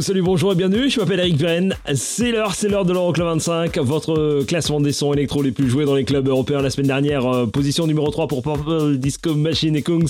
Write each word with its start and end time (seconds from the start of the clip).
Salut, 0.00 0.22
bonjour 0.22 0.52
et 0.52 0.54
bienvenue, 0.54 0.88
je 0.88 0.98
m'appelle 0.98 1.20
Eric 1.20 1.36
Pirenne, 1.36 1.74
c'est 1.94 2.32
l'heure, 2.32 2.54
c'est 2.54 2.68
l'heure 2.68 2.86
de 2.86 2.92
l'Euroclub 2.94 3.26
25, 3.26 3.76
votre 3.80 4.44
classement 4.44 4.80
des 4.80 4.92
sons 4.92 5.12
électro 5.12 5.42
les 5.42 5.52
plus 5.52 5.68
joués 5.68 5.84
dans 5.84 5.94
les 5.94 6.04
clubs 6.04 6.26
européens 6.26 6.62
la 6.62 6.70
semaine 6.70 6.86
dernière, 6.86 7.26
euh, 7.26 7.46
position 7.46 7.86
numéro 7.86 8.08
3 8.08 8.26
pour 8.26 8.42
Purple 8.42 8.96
Disco 8.96 9.34
Machine 9.34 9.76
et 9.76 9.82
Kungs, 9.82 10.08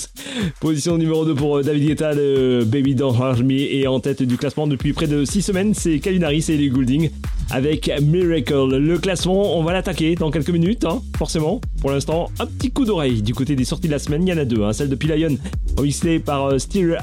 position 0.61 0.97
numéro 0.97 1.25
2 1.25 1.35
pour 1.35 1.57
euh, 1.57 1.63
David 1.63 1.87
Guetta 1.87 2.15
de 2.15 2.63
Baby 2.65 2.95
Don't 2.95 3.17
Hurt 3.19 3.41
Me. 3.41 3.53
Et 3.53 3.85
en 3.85 3.99
tête 3.99 4.23
du 4.23 4.37
classement 4.37 4.65
depuis 4.65 4.93
près 4.93 5.07
de 5.07 5.25
6 5.25 5.41
semaines, 5.41 5.73
c'est 5.73 5.99
Calvin 5.99 6.23
Harris 6.23 6.45
et 6.47 6.53
Ellie 6.53 6.69
Goulding 6.69 7.09
avec 7.51 7.91
Miracle. 8.01 8.77
Le 8.77 8.97
classement, 8.97 9.57
on 9.57 9.63
va 9.63 9.73
l'attaquer 9.73 10.15
dans 10.15 10.31
quelques 10.31 10.49
minutes, 10.49 10.85
hein, 10.85 11.01
forcément. 11.17 11.61
Pour 11.81 11.91
l'instant, 11.91 12.29
un 12.39 12.45
petit 12.45 12.71
coup 12.71 12.85
d'oreille 12.85 13.21
du 13.21 13.33
côté 13.33 13.55
des 13.55 13.65
sorties 13.65 13.87
de 13.87 13.93
la 13.93 13.99
semaine, 13.99 14.27
il 14.27 14.29
y 14.29 14.33
en 14.33 14.37
a 14.37 14.45
deux, 14.45 14.63
hein, 14.63 14.73
celle 14.73 14.89
de 14.89 14.95
Pilion, 14.95 15.37
mixée 15.81 16.19
par 16.19 16.47
euh, 16.47 16.57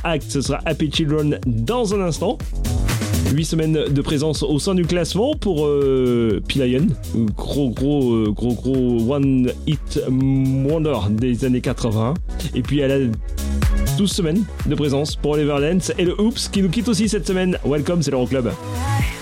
Act, 0.05 0.31
ce 0.31 0.41
sera 0.41 0.61
Happy 0.65 0.91
Children 0.91 1.39
dans 1.47 1.95
un 1.95 2.01
instant. 2.01 2.39
8 3.33 3.45
semaines 3.45 3.85
de 3.91 4.01
présence 4.01 4.43
au 4.43 4.59
sein 4.59 4.75
du 4.75 4.85
classement 4.85 5.35
pour 5.35 5.67
euh, 5.67 6.41
Pilion. 6.49 6.87
Gros, 7.37 7.69
gros, 7.71 8.15
euh, 8.15 8.31
gros, 8.31 8.55
gros 8.55 9.15
One 9.15 9.51
Hit 9.67 10.01
Wonder 10.09 10.99
des 11.11 11.45
années 11.45 11.61
80. 11.61 12.15
Et 12.55 12.63
puis 12.63 12.81
elle 12.81 12.93
a 12.93 13.97
12 13.99 14.11
semaines 14.11 14.45
de 14.67 14.75
présence 14.75 15.15
pour 15.17 15.33
Oliver 15.33 15.59
Lens 15.61 15.93
et 15.99 16.05
le 16.05 16.19
Oops 16.19 16.49
qui 16.49 16.63
nous 16.63 16.71
quitte 16.71 16.89
aussi 16.89 17.09
cette 17.09 17.27
semaine. 17.27 17.59
Welcome, 17.67 18.03
c'est 18.03 18.11
l'Euroclub. 18.11 18.47
I 18.47 19.18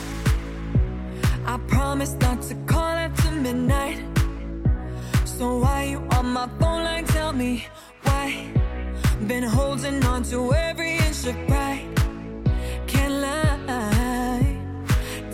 promise 1.96 2.16
not 2.20 2.42
to 2.42 2.54
call 2.66 2.94
after 3.06 3.30
midnight. 3.30 3.98
So 5.24 5.60
why 5.60 5.84
you 5.84 5.98
on 6.10 6.26
my 6.26 6.46
phone 6.58 6.84
like 6.84 7.06
tell 7.06 7.32
me 7.32 7.66
why? 8.02 8.52
Been 9.26 9.44
holding 9.44 10.04
on 10.04 10.22
to 10.24 10.52
every 10.52 10.98
inch 10.98 11.26
of 11.26 11.36
pride. 11.48 11.88
Can't 12.86 13.14
lie. 13.24 14.58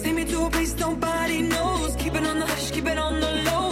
Take 0.00 0.14
me 0.14 0.24
to 0.24 0.46
a 0.46 0.50
place 0.50 0.78
nobody 0.78 1.42
knows. 1.42 1.96
Keep 1.96 2.14
it 2.14 2.24
on 2.24 2.38
the 2.38 2.46
hush, 2.46 2.70
keep 2.70 2.86
it 2.86 2.98
on 2.98 3.18
the 3.18 3.32
low. 3.46 3.71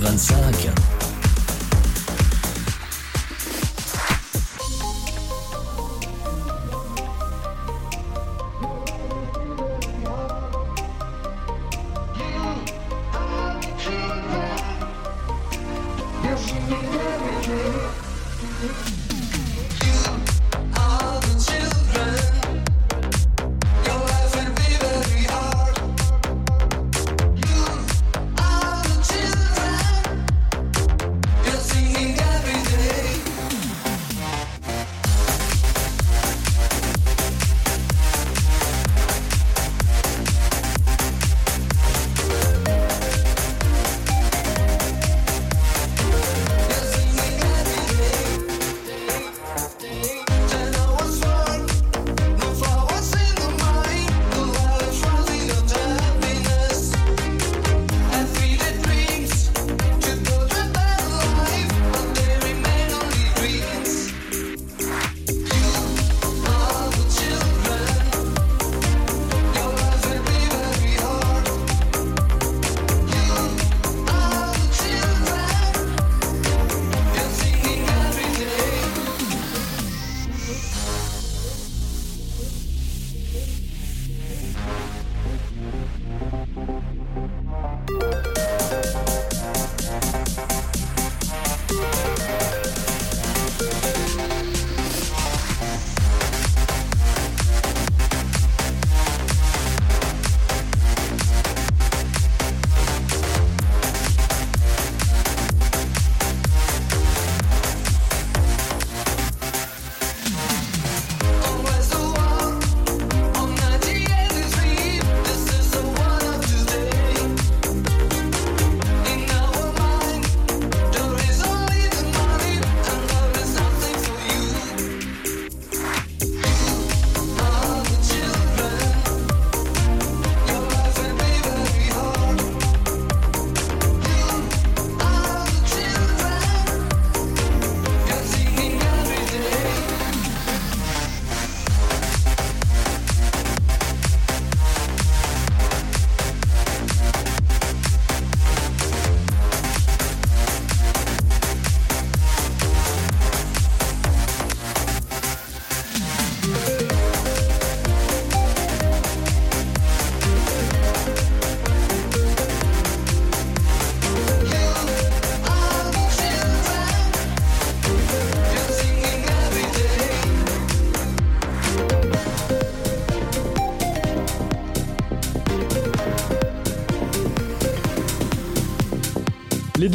2025. 0.00 0.29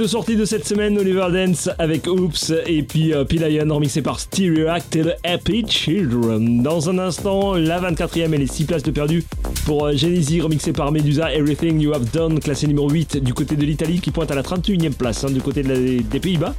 Deux 0.05 0.11
sorties 0.11 0.35
de 0.35 0.45
cette 0.45 0.67
semaine, 0.67 0.99
Oliver 0.99 1.29
Dance 1.33 1.67
avec 1.79 2.05
Oops 2.05 2.51
et 2.67 2.83
puis 2.83 3.11
euh, 3.11 3.23
remixé 3.71 4.03
par 4.03 4.19
Stereoact 4.19 4.95
et 4.97 5.01
le 5.01 5.13
Happy 5.23 5.65
Children. 5.67 6.61
Dans 6.61 6.91
un 6.91 6.99
instant, 6.99 7.55
la 7.55 7.81
24e 7.81 8.31
et 8.31 8.37
les 8.37 8.45
6 8.45 8.65
places 8.65 8.83
de 8.83 8.91
perdu 8.91 9.23
pour 9.65 9.87
euh, 9.87 9.93
Genesis 9.93 10.41
remixé 10.41 10.73
par 10.73 10.91
Medusa, 10.91 11.33
Everything 11.33 11.79
You 11.81 11.91
Have 11.95 12.05
Done, 12.13 12.39
classé 12.39 12.67
numéro 12.67 12.87
8 12.87 13.17
du 13.17 13.33
côté 13.33 13.55
de 13.55 13.65
l'Italie 13.65 13.99
qui 13.99 14.11
pointe 14.11 14.29
à 14.29 14.35
la 14.35 14.43
31e 14.43 14.93
place 14.93 15.23
hein, 15.23 15.31
du 15.31 15.41
côté 15.41 15.63
des 15.63 16.19
Pays-Bas. 16.19 16.53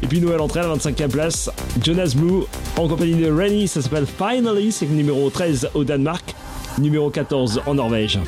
Et 0.00 0.06
puis 0.06 0.20
nouvelle 0.20 0.40
entrée 0.40 0.60
à 0.60 0.68
la 0.68 0.76
25e 0.76 1.08
place, 1.08 1.50
Jonas 1.84 2.14
Blue 2.16 2.44
en 2.76 2.86
compagnie 2.86 3.16
de 3.16 3.28
Rennie, 3.28 3.66
ça 3.66 3.82
s'appelle 3.82 4.06
Finally, 4.06 4.70
c'est 4.70 4.88
numéro 4.88 5.28
13 5.28 5.70
au 5.74 5.82
Danemark, 5.82 6.36
numéro 6.78 7.10
14 7.10 7.62
en 7.66 7.74
Norvège. 7.74 8.20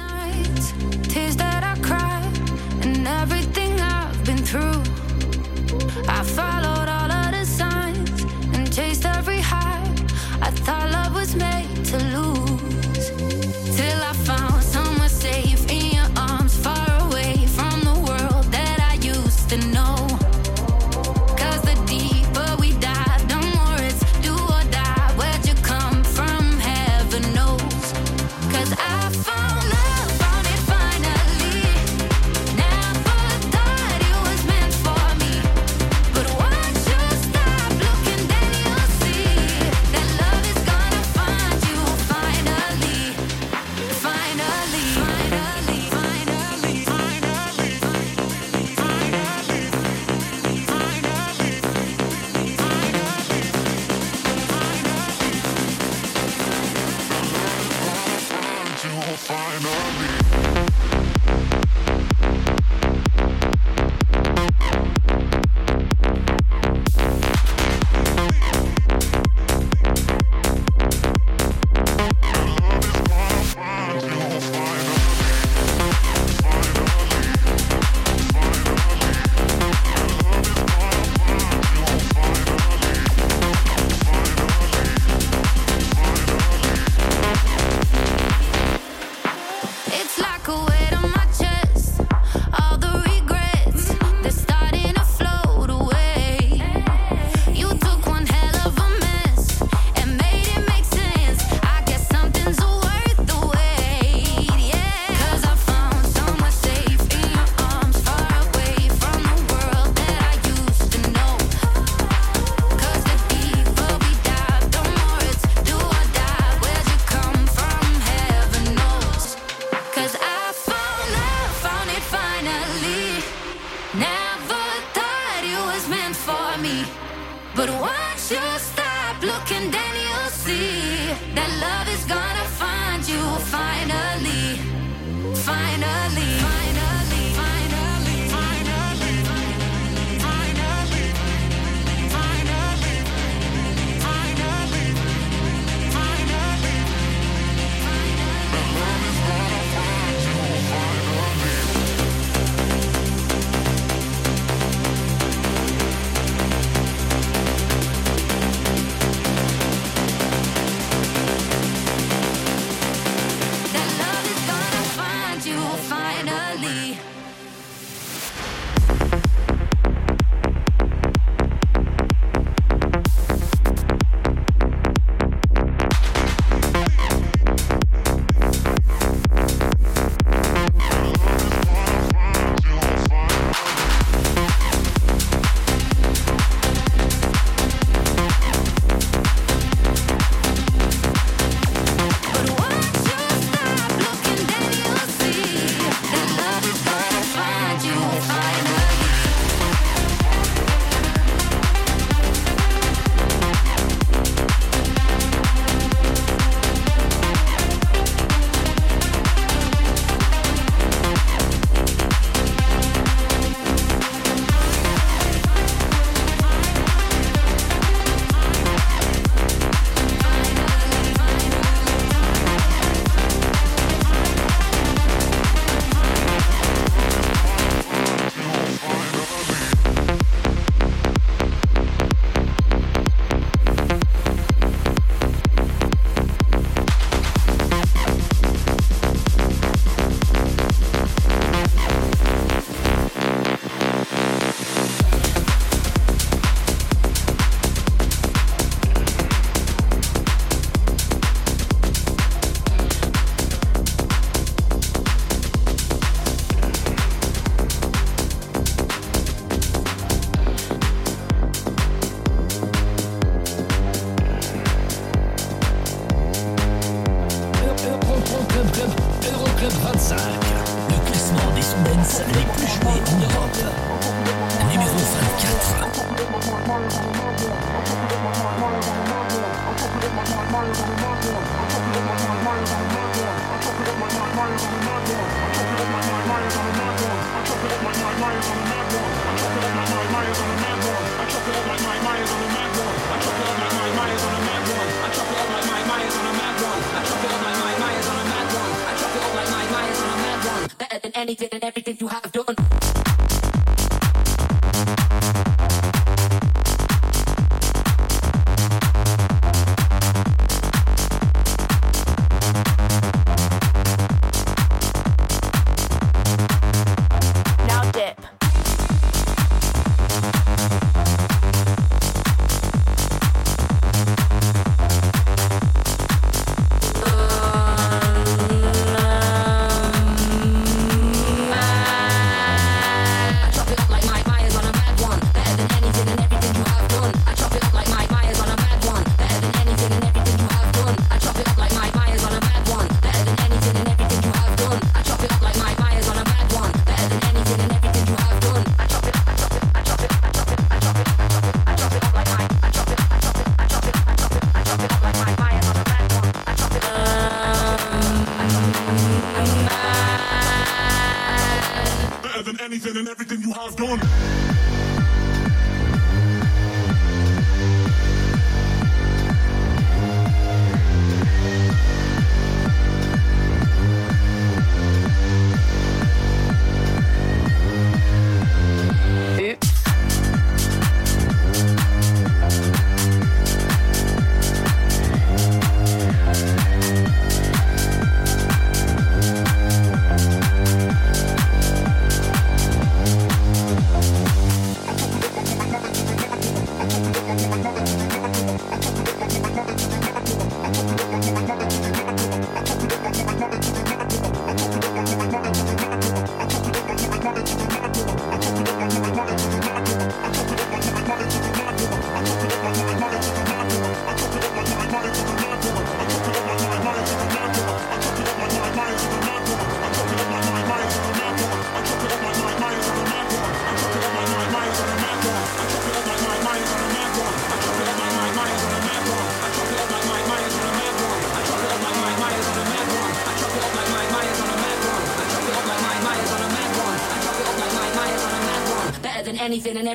Once 128.25 128.41
you 128.43 128.59
stop 128.59 129.23
looking, 129.23 129.71
then 129.71 129.95
you'll 130.01 130.31
see 130.31 131.13
that 131.35 131.59
love 131.61 131.89
is. 131.89 131.94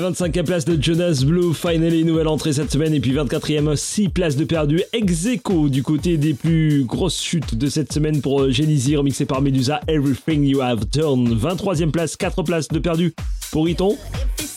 La 0.00 0.10
25e 0.10 0.44
place 0.44 0.64
de 0.64 0.82
Jonas 0.82 1.24
Blue, 1.26 1.52
finally 1.52 2.04
nouvelle 2.04 2.28
entrée 2.28 2.54
cette 2.54 2.70
semaine 2.70 2.94
et 2.94 3.00
puis 3.00 3.12
24e 3.12 3.76
6 3.76 4.08
places 4.08 4.36
de 4.36 4.44
perdu 4.44 4.82
ex 4.94 5.28
du 5.68 5.82
côté 5.82 6.16
des 6.16 6.32
plus 6.32 6.84
grosses 6.84 7.20
chutes 7.20 7.54
de 7.54 7.68
cette 7.68 7.92
semaine 7.92 8.22
pour 8.22 8.40
euh, 8.40 8.50
Genesis 8.50 8.96
remixé 8.96 9.26
par 9.26 9.42
Medusa 9.42 9.80
Everything 9.88 10.44
You 10.44 10.62
Have 10.62 10.86
Done. 10.86 11.36
23e 11.36 11.90
place, 11.90 12.16
4 12.16 12.42
places 12.44 12.68
de 12.68 12.78
perdu 12.78 13.12
pour 13.52 13.68
Iton. 13.68 13.98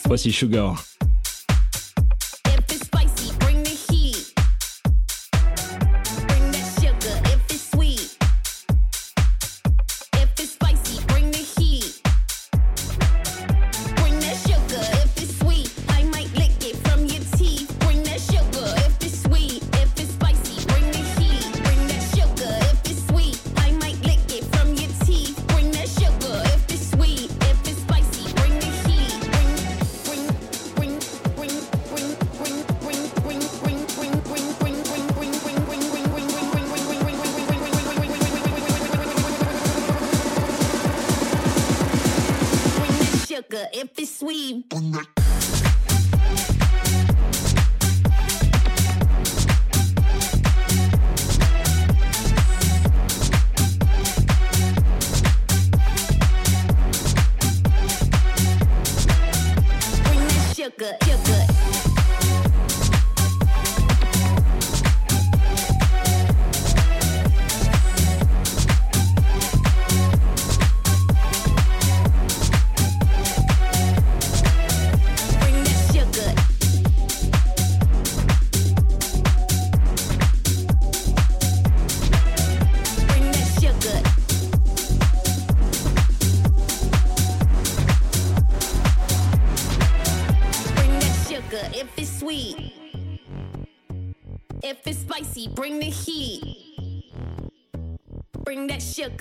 Voici 0.06 0.32
Sugar. 0.32 0.92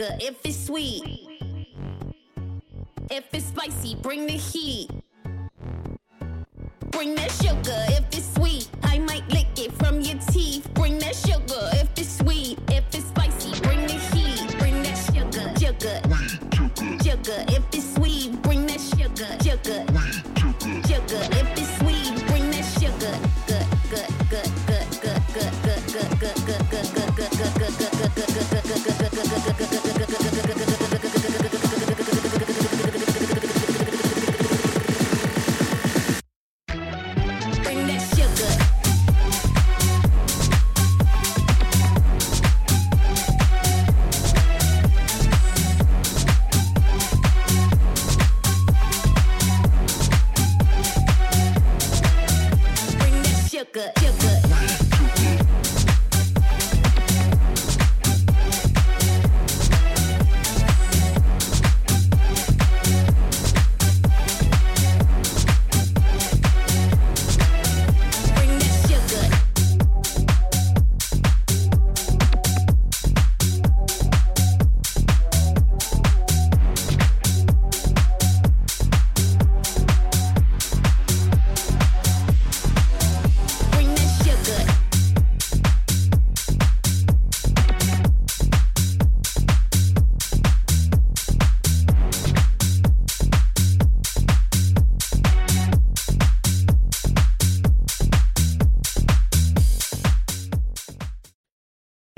good. 0.03 0.23
If 0.23 0.42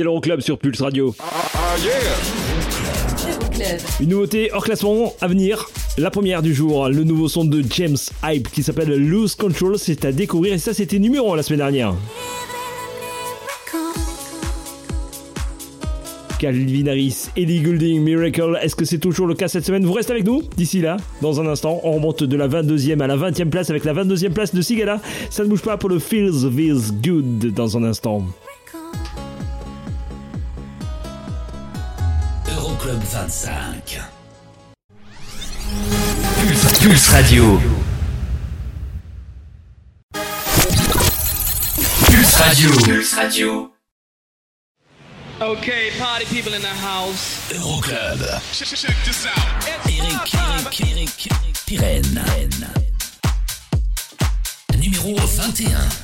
l'Euroclub 0.04 0.40
sur 0.40 0.58
Pulse 0.58 0.80
Radio. 0.82 1.14
Ah, 1.18 1.24
ah, 1.54 1.76
Une 4.00 4.10
nouveauté 4.10 4.50
hors 4.52 4.64
classement 4.64 5.14
à 5.20 5.26
venir. 5.26 5.68
La 5.96 6.10
première 6.10 6.42
du 6.42 6.54
jour, 6.54 6.88
le 6.88 7.04
nouveau 7.04 7.28
son 7.28 7.44
de 7.44 7.64
James 7.70 7.96
Hype 8.22 8.50
qui 8.50 8.62
s'appelle 8.62 8.94
Lose 8.94 9.34
Control, 9.34 9.78
c'est 9.78 10.04
à 10.04 10.12
découvrir 10.12 10.54
et 10.54 10.58
ça 10.58 10.74
c'était 10.74 10.98
numéro 10.98 11.32
1 11.32 11.36
la 11.36 11.42
semaine 11.42 11.60
dernière. 11.60 11.94
Calvin 16.38 16.86
Harris, 16.88 17.28
Ellie 17.36 17.62
Goulding, 17.62 18.02
Miracle. 18.02 18.58
Est-ce 18.60 18.76
que 18.76 18.84
c'est 18.84 18.98
toujours 18.98 19.26
le 19.26 19.34
cas 19.34 19.48
cette 19.48 19.64
semaine? 19.64 19.86
Vous 19.86 19.92
restez 19.94 20.12
avec 20.12 20.26
nous 20.26 20.42
d'ici 20.56 20.82
là. 20.82 20.98
Dans 21.22 21.40
un 21.40 21.46
instant, 21.46 21.80
on 21.84 21.92
remonte 21.92 22.22
de 22.22 22.36
la 22.36 22.48
22e 22.48 23.00
à 23.00 23.06
la 23.06 23.16
20e 23.16 23.48
place 23.48 23.70
avec 23.70 23.84
la 23.84 23.94
22e 23.94 24.30
place 24.30 24.54
de 24.54 24.60
Sigala. 24.60 25.00
Ça 25.30 25.44
ne 25.44 25.48
bouge 25.48 25.62
pas 25.62 25.78
pour 25.78 25.88
le 25.88 25.98
Feels 25.98 26.50
Feels 26.54 26.92
Good 27.02 27.54
dans 27.54 27.78
un 27.78 27.84
instant. 27.84 28.26
Club 32.84 33.02
25. 33.02 33.82
Pulse, 36.44 36.78
Pulse 36.82 37.12
Radio. 37.14 37.58
Pulse 42.04 42.40
Radio. 42.44 42.68
Pulse 42.84 43.14
Radio. 43.16 43.72
Okay, 45.40 45.92
party 45.98 46.26
people 46.26 46.52
in 46.52 46.60
the 46.60 46.68
house. 46.68 47.50
Euroclub. 47.54 48.20
Check, 48.52 48.68
check 48.68 48.96
this 49.06 49.26
out. 49.28 49.66
Eric, 49.66 50.34
Eric, 50.34 50.80
Eric, 50.82 51.26
Eric 51.32 51.56
Pirenne. 51.64 52.68
Numéro 54.76 55.16
21. 55.26 56.03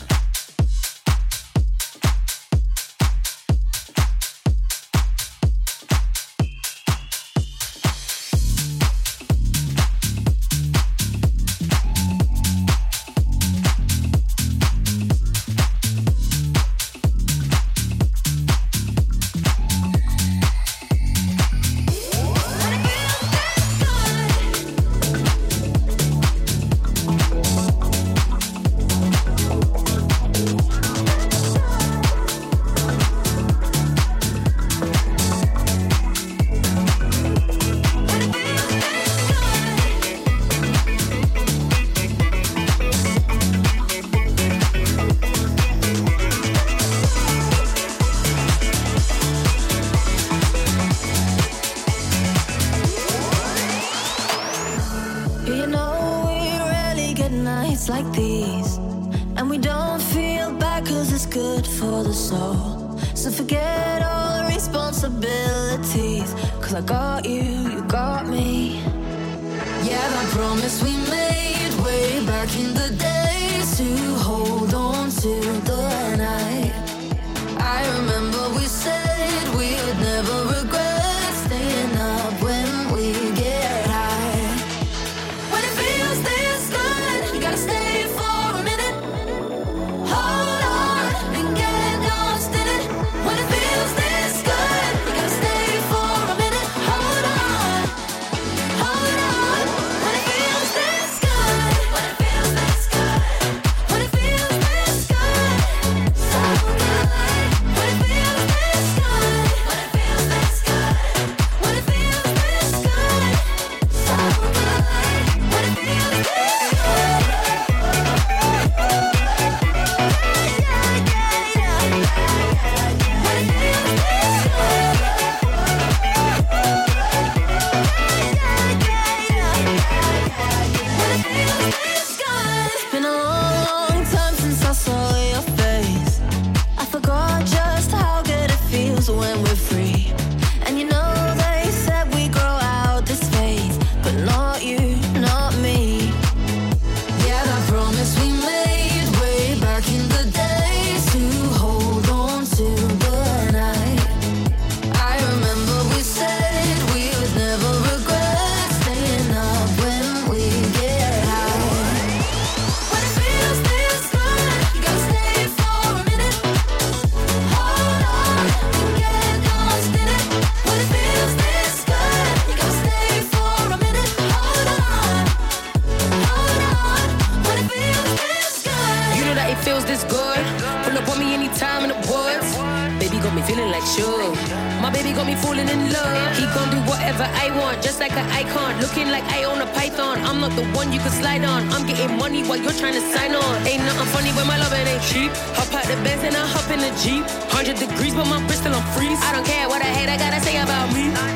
hop 196.51 196.71
in 196.71 196.81
the 196.81 196.93
Jeep. 197.03 197.25
100 197.55 197.79
degrees, 197.79 198.15
but 198.15 198.27
my 198.27 198.43
wrist 198.47 198.61
still 198.61 198.75
on 198.75 198.85
freeze. 198.95 199.21
I 199.23 199.33
don't 199.33 199.47
care 199.47 199.69
what 199.69 199.81
I 199.83 199.91
hate, 199.97 200.09
I 200.09 200.17
gotta 200.19 200.41
say 200.43 200.57
about 200.59 200.93
me. 200.93 201.30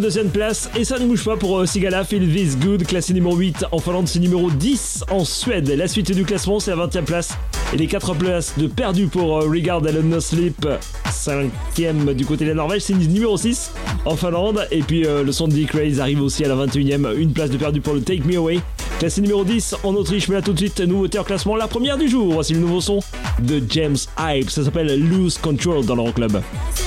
22e 0.00 0.28
place. 0.28 0.70
Et 0.76 0.84
ça 0.84 0.98
ne 0.98 1.06
bouge 1.06 1.24
pas 1.24 1.36
pour 1.36 1.58
euh, 1.58 1.66
Sigala, 1.66 2.04
Feel 2.04 2.32
This 2.32 2.58
Good, 2.58 2.86
classé 2.86 3.12
numéro 3.12 3.36
8 3.36 3.66
en 3.70 3.78
Finlande, 3.78 4.08
c'est 4.08 4.18
numéro 4.18 4.50
10 4.50 5.04
en 5.10 5.24
Suède. 5.24 5.68
La 5.68 5.88
suite 5.88 6.12
du 6.12 6.24
classement, 6.24 6.58
c'est 6.58 6.74
la 6.74 6.86
20e 6.86 7.04
place. 7.04 7.36
Et 7.72 7.76
les 7.76 7.86
4 7.86 8.14
places 8.14 8.54
de 8.56 8.66
perdu 8.66 9.06
pour 9.06 9.38
euh, 9.38 9.48
Regard 9.48 9.82
and 9.82 10.02
No 10.04 10.20
Sleep, 10.20 10.66
5e 11.10 12.14
du 12.14 12.24
côté 12.24 12.44
de 12.44 12.50
la 12.50 12.56
Norvège, 12.56 12.82
c'est 12.82 12.94
numéro 12.94 13.36
6 13.36 13.72
en 14.06 14.16
Finlande. 14.16 14.66
Et 14.70 14.82
puis 14.82 15.06
euh, 15.06 15.22
le 15.22 15.32
son 15.32 15.48
de 15.48 15.52
Dick 15.52 15.72
Rays 15.72 16.00
arrive 16.00 16.22
aussi 16.22 16.44
à 16.44 16.48
la 16.48 16.54
21e, 16.66 17.16
une 17.16 17.32
place 17.32 17.50
de 17.50 17.58
perdu 17.58 17.80
pour 17.80 17.94
le 17.94 18.00
Take 18.00 18.22
Me 18.24 18.36
Away. 18.36 18.60
Classé 18.98 19.20
numéro 19.20 19.44
10 19.44 19.76
en 19.84 19.94
Autriche, 19.94 20.28
mais 20.28 20.36
là 20.36 20.42
tout 20.42 20.52
de 20.52 20.58
suite, 20.58 20.80
nouveauté 20.80 21.18
en 21.18 21.24
classement, 21.24 21.56
la 21.56 21.68
première 21.68 21.98
du 21.98 22.08
jour. 22.08 22.32
Voici 22.32 22.54
le 22.54 22.60
nouveau 22.60 22.80
son 22.80 23.00
de 23.40 23.62
James 23.68 23.96
Hype, 24.18 24.50
ça 24.50 24.64
s'appelle 24.64 24.98
Lose 24.98 25.38
Control 25.38 25.84
dans 25.84 25.94
l'Euroclub. 25.94 26.32
classement 26.32 26.79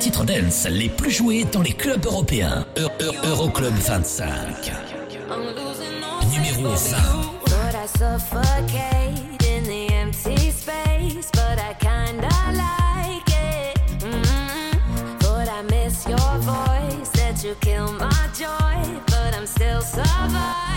titres 0.00 0.24
dance 0.24 0.66
les 0.68 0.88
plus 0.88 1.10
joués 1.10 1.44
dans 1.44 1.60
les 1.62 1.72
clubs 1.74 2.04
européens. 2.06 2.64
Eu- 2.76 2.88
Eu- 3.04 3.28
Euroclub 3.28 3.74
25. 3.74 4.72
Numéro 6.32 6.74
20. 6.74 6.96
Thought 7.44 7.74
I 7.74 7.86
suffocate 7.98 9.44
in 9.46 9.62
the 9.64 9.92
empty 9.92 10.50
space, 10.50 11.28
but 11.32 11.58
I 11.58 11.74
kinda 11.78 12.28
like 12.52 13.28
it. 13.28 13.78
Mm-hmm. 14.02 14.48
Your 16.08 16.38
voice, 16.40 17.10
that 17.14 17.44
you 17.44 17.54
kill 17.60 17.92
my 17.92 18.10
joy, 18.36 19.00
but 19.06 19.34
I'm 19.38 19.46
still 19.46 19.82
surviving. 19.82 20.69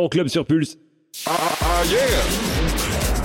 C'est 0.00 0.04
l'Euroclub 0.04 0.28
sur 0.28 0.46
Pulse. 0.46 0.78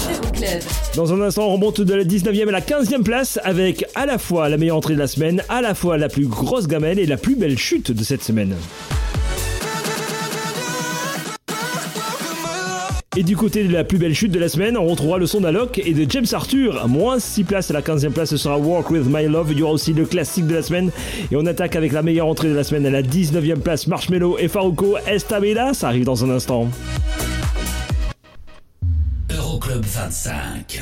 Euroclub. 0.02 0.64
Dans 0.96 1.14
un 1.14 1.22
instant, 1.22 1.48
on 1.48 1.54
remonte 1.54 1.80
de 1.80 1.94
la 1.94 2.04
19e 2.04 2.50
à 2.50 2.52
la 2.52 2.60
15e 2.60 3.04
place 3.04 3.40
avec 3.44 3.86
à 3.96 4.06
la 4.06 4.18
fois 4.18 4.50
la 4.50 4.58
meilleure 4.58 4.76
entrée 4.76 4.94
de 4.94 5.00
la 5.00 5.08
semaine, 5.08 5.42
à 5.48 5.62
la 5.62 5.74
fois 5.74 5.98
la 5.98 6.10
plus 6.10 6.28
grosse 6.28 6.68
gamelle 6.68 7.00
et 7.00 7.06
la 7.06 7.18
plus 7.18 7.36
belle 7.36 7.58
chute 7.58 7.92
de 7.92 8.04
cette 8.04 8.24
semaine. 8.24 8.56
Et 13.18 13.24
du 13.24 13.38
côté 13.38 13.64
de 13.64 13.72
la 13.72 13.86
plus 13.86 13.98
belle 13.98 14.14
chute 14.14 14.32
de 14.34 14.40
la 14.40 14.50
semaine, 14.50 14.76
on 14.76 14.86
retrouvera 14.86 15.18
le 15.18 15.26
son 15.26 15.40
d'Alok 15.40 15.80
et 15.80 15.94
de 15.94 16.06
James 16.10 16.26
Arthur. 16.34 16.86
Moins 16.90 17.18
6 17.18 17.46
places 17.46 17.72
à 17.72 17.74
la 17.74 17.82
15e 17.82 18.10
place, 18.10 18.30
ce 18.30 18.36
sera 18.36 18.58
Walk 18.58 18.90
With 18.92 19.06
My 19.08 19.26
Love. 19.28 19.54
Il 19.54 19.60
y 19.60 19.64
aura 19.64 19.72
aussi 19.72 19.94
le 19.94 20.06
classique 20.06 20.48
de 20.48 20.54
la 20.54 20.62
semaine. 20.62 20.92
Et 21.32 21.38
on 21.38 21.46
attaque 21.46 21.78
avec 21.78 21.94
la 21.94 22.02
meilleure 22.02 22.28
entrée 22.28 22.50
de 22.50 22.54
la 22.54 22.66
semaine 22.66 22.86
à 22.86 22.90
la 22.90 23.02
19e 23.02 23.60
place, 23.60 23.88
Marshmello 23.88 24.38
et 24.38 24.50
Faruko 24.50 24.98
Estabela. 25.08 25.74
Ça 25.74 25.88
arrive 25.88 26.04
dans 26.04 26.26
un 26.26 26.30
instant. 26.30 26.70
Euroclub 29.32 29.86
25. 29.86 30.82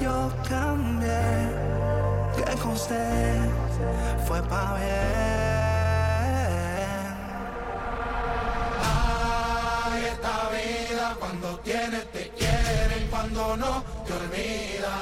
Yo 0.00 0.32
cambié. 0.48 1.24
Que 2.36 2.44
con 2.60 2.72
usted 2.72 3.38
fue 4.26 4.42
pa' 4.42 4.74
bien. 4.74 5.06
Ay, 8.82 10.04
esta 10.12 10.36
vida 10.50 11.16
cuando 11.18 11.58
tienes 11.60 12.10
te 12.12 12.28
quieren, 12.38 13.08
cuando 13.10 13.56
no 13.56 13.82
te 14.06 14.12
olvida. 14.12 14.94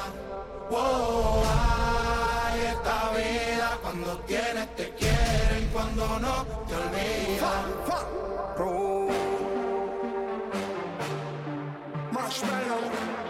Wow, 0.71 1.43
ay, 1.45 2.61
esta 2.75 2.99
vida 3.19 3.79
cuando 3.83 4.19
tienes 4.21 4.75
te 4.77 4.91
quieren, 4.91 5.69
cuando 5.73 6.19
no 6.21 6.47
te 6.67 6.75
olvida. 6.75 7.15
Marshmallow. 12.13 13.24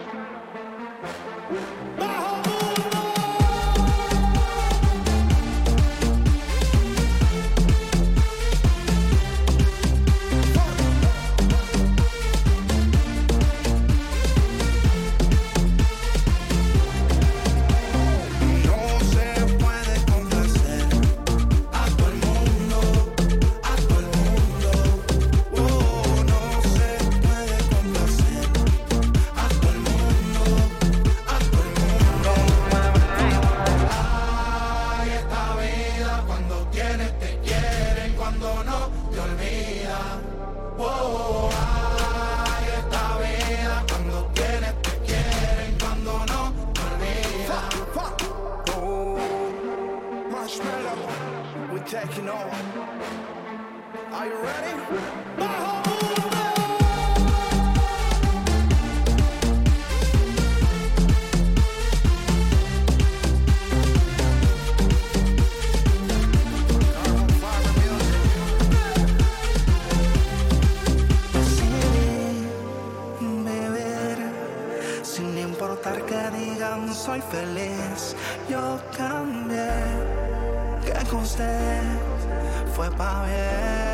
Fue 82.75 82.91
pa' 82.91 83.25
bien. 83.27 83.94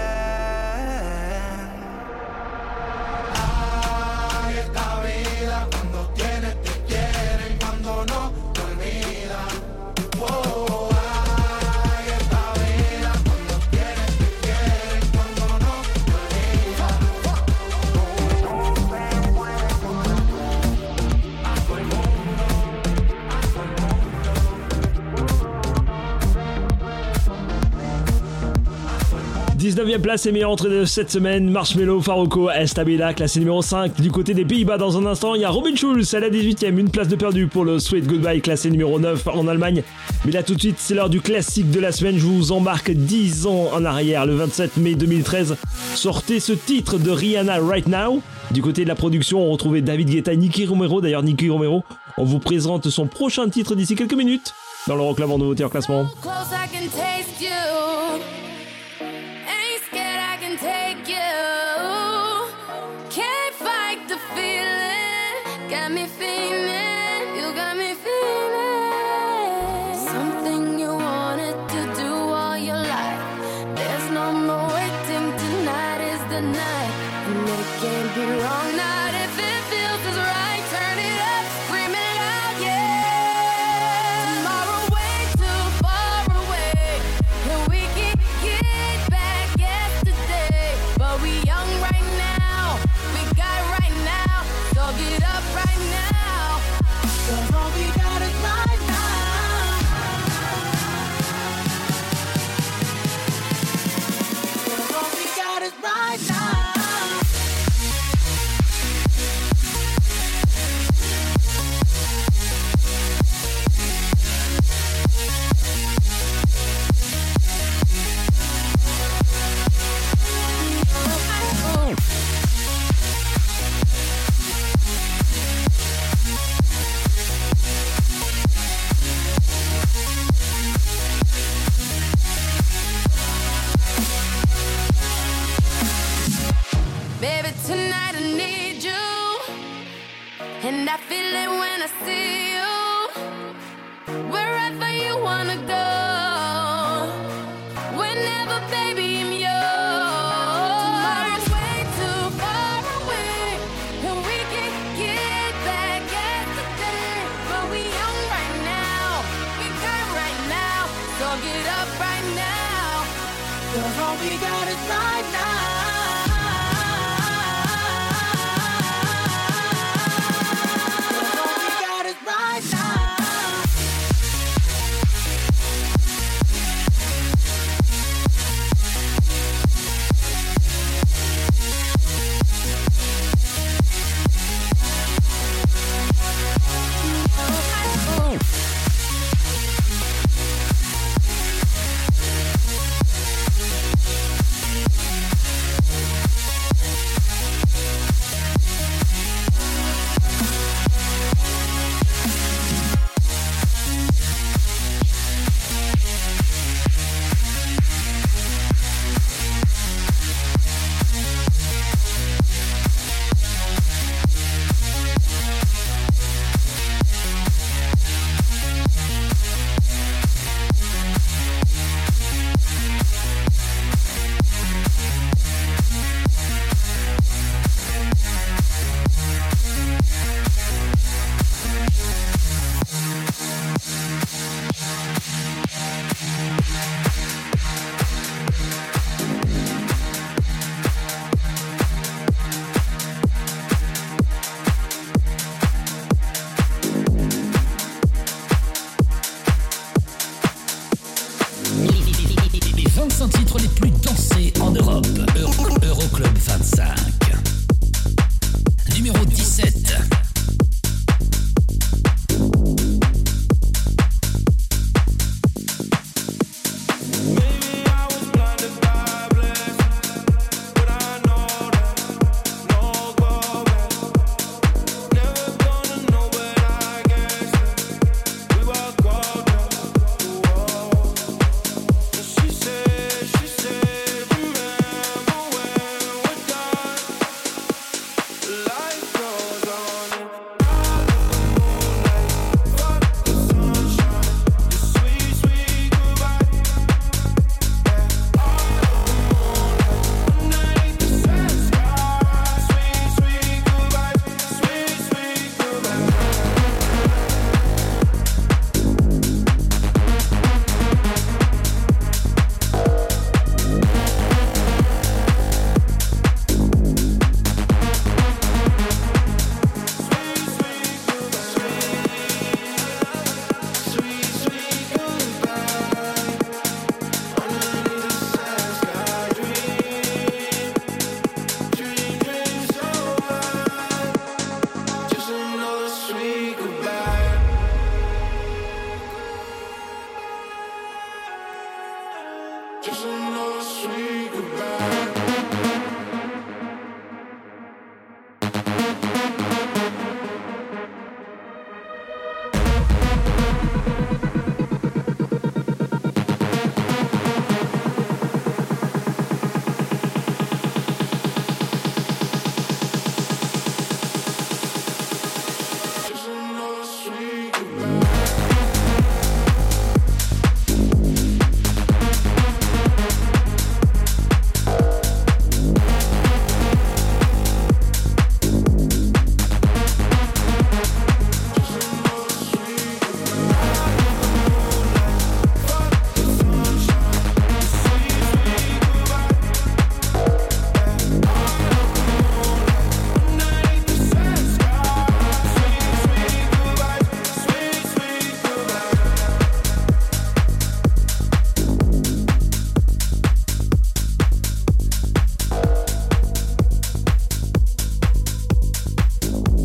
19e 29.71 30.01
place 30.01 30.27
et 30.27 30.33
meilleure 30.33 30.51
entrée 30.51 30.69
de 30.69 30.85
cette 30.85 31.13
semaine, 31.13 31.49
Marshmello, 31.49 32.01
Faroko, 32.01 32.51
Estabila, 32.51 33.15
classé 33.15 33.39
numéro 33.39 33.63
5. 33.63 34.01
Du 34.01 34.11
côté 34.11 34.35
des 34.35 34.45
Pays-Bas, 34.45 34.79
dans 34.79 34.99
un 34.99 35.07
instant, 35.07 35.37
il 35.37 35.43
y 35.43 35.45
a 35.45 35.51
Robin 35.51 35.77
Schulz 35.77 36.13
à 36.13 36.19
la 36.19 36.29
18e, 36.29 36.77
une 36.77 36.91
place 36.91 37.07
de 37.07 37.15
perdu 37.15 37.47
pour 37.47 37.65
le 37.65 37.79
Sweet 37.79 38.09
Goodbye, 38.09 38.41
classé 38.41 38.69
numéro 38.69 38.99
9 38.99 39.29
en 39.29 39.47
Allemagne. 39.47 39.85
Mais 40.25 40.33
là, 40.33 40.43
tout 40.43 40.57
de 40.57 40.61
suite, 40.61 40.75
c'est 40.79 40.95
l'heure 40.95 41.09
du 41.09 41.21
classique 41.21 41.71
de 41.71 41.79
la 41.79 41.93
semaine. 41.93 42.19
Je 42.19 42.25
vous 42.25 42.51
embarque 42.51 42.91
10 42.91 43.47
ans 43.47 43.69
en 43.73 43.85
arrière, 43.85 44.27
le 44.27 44.35
27 44.35 44.77
mai 44.79 44.97
2013. 44.97 45.57
Sortez 45.95 46.41
ce 46.41 46.53
titre 46.53 46.99
de 46.99 47.13
Rihanna 47.13 47.61
Right 47.61 47.87
Now. 47.87 48.23
Du 48.51 48.63
côté 48.63 48.83
de 48.83 48.89
la 48.89 48.97
production, 48.97 49.41
on 49.41 49.53
retrouvait 49.53 49.83
David 49.83 50.11
Guetta, 50.11 50.35
Nicky 50.35 50.67
Romero. 50.67 51.01
D'ailleurs, 51.01 51.23
Nicky 51.23 51.49
Romero, 51.49 51.85
on 52.19 52.25
vous 52.25 52.41
présente 52.41 52.89
son 52.91 53.07
prochain 53.07 53.49
titre 53.49 53.77
d'ici 53.77 53.95
quelques 53.95 54.15
minutes 54.15 54.53
dans 54.89 54.97
le 54.97 55.03
Rock 55.03 55.19
Club 55.19 55.31
en 55.31 55.39
nouveauté 55.39 55.63
en 55.63 55.69
classement. 55.69 56.07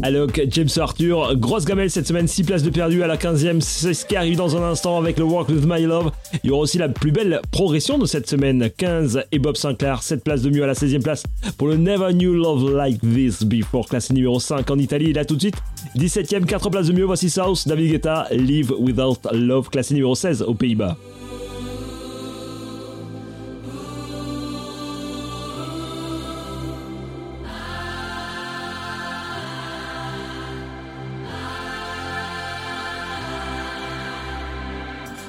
Alok, 0.05 0.39
James 0.51 0.69
Arthur, 0.77 1.35
grosse 1.35 1.65
gamelle 1.65 1.89
cette 1.89 2.05
semaine, 2.05 2.27
6 2.27 2.43
places 2.43 2.61
de 2.61 2.69
perdu 2.69 3.01
à 3.01 3.07
la 3.07 3.17
15e, 3.17 3.59
c'est 3.59 3.95
ce 3.95 4.05
qui 4.05 4.15
arrive 4.15 4.37
dans 4.37 4.55
un 4.55 4.61
instant 4.61 4.99
avec 4.99 5.17
le 5.17 5.23
Work 5.23 5.49
with 5.49 5.65
My 5.65 5.81
Love. 5.81 6.11
Il 6.43 6.49
y 6.49 6.51
aura 6.51 6.61
aussi 6.61 6.77
la 6.77 6.89
plus 6.89 7.11
belle 7.11 7.41
progression 7.49 7.97
de 7.97 8.05
cette 8.05 8.29
semaine, 8.29 8.69
15 8.77 9.23
et 9.31 9.39
Bob 9.39 9.55
Sinclair, 9.55 10.03
7 10.03 10.23
places 10.23 10.43
de 10.43 10.51
mieux 10.51 10.63
à 10.63 10.67
la 10.67 10.73
16e 10.73 11.01
place 11.01 11.23
pour 11.57 11.69
le 11.69 11.77
Never 11.77 12.13
Knew 12.13 12.35
Love 12.35 12.71
Like 12.71 13.01
This 13.01 13.43
Before, 13.43 13.87
classé 13.87 14.13
numéro 14.13 14.39
5 14.39 14.69
en 14.69 14.77
Italie. 14.77 15.11
Là 15.11 15.25
tout 15.25 15.37
de 15.37 15.41
suite, 15.41 15.57
17e, 15.97 16.45
4 16.45 16.69
places 16.69 16.85
de 16.85 16.93
mieux, 16.93 17.05
voici 17.05 17.31
South, 17.31 17.67
David 17.67 17.89
Guetta, 17.89 18.27
Live 18.29 18.75
Without 18.77 19.17
Love, 19.31 19.71
classé 19.71 19.95
numéro 19.95 20.13
16 20.13 20.43
aux 20.43 20.53
Pays-Bas. 20.53 20.97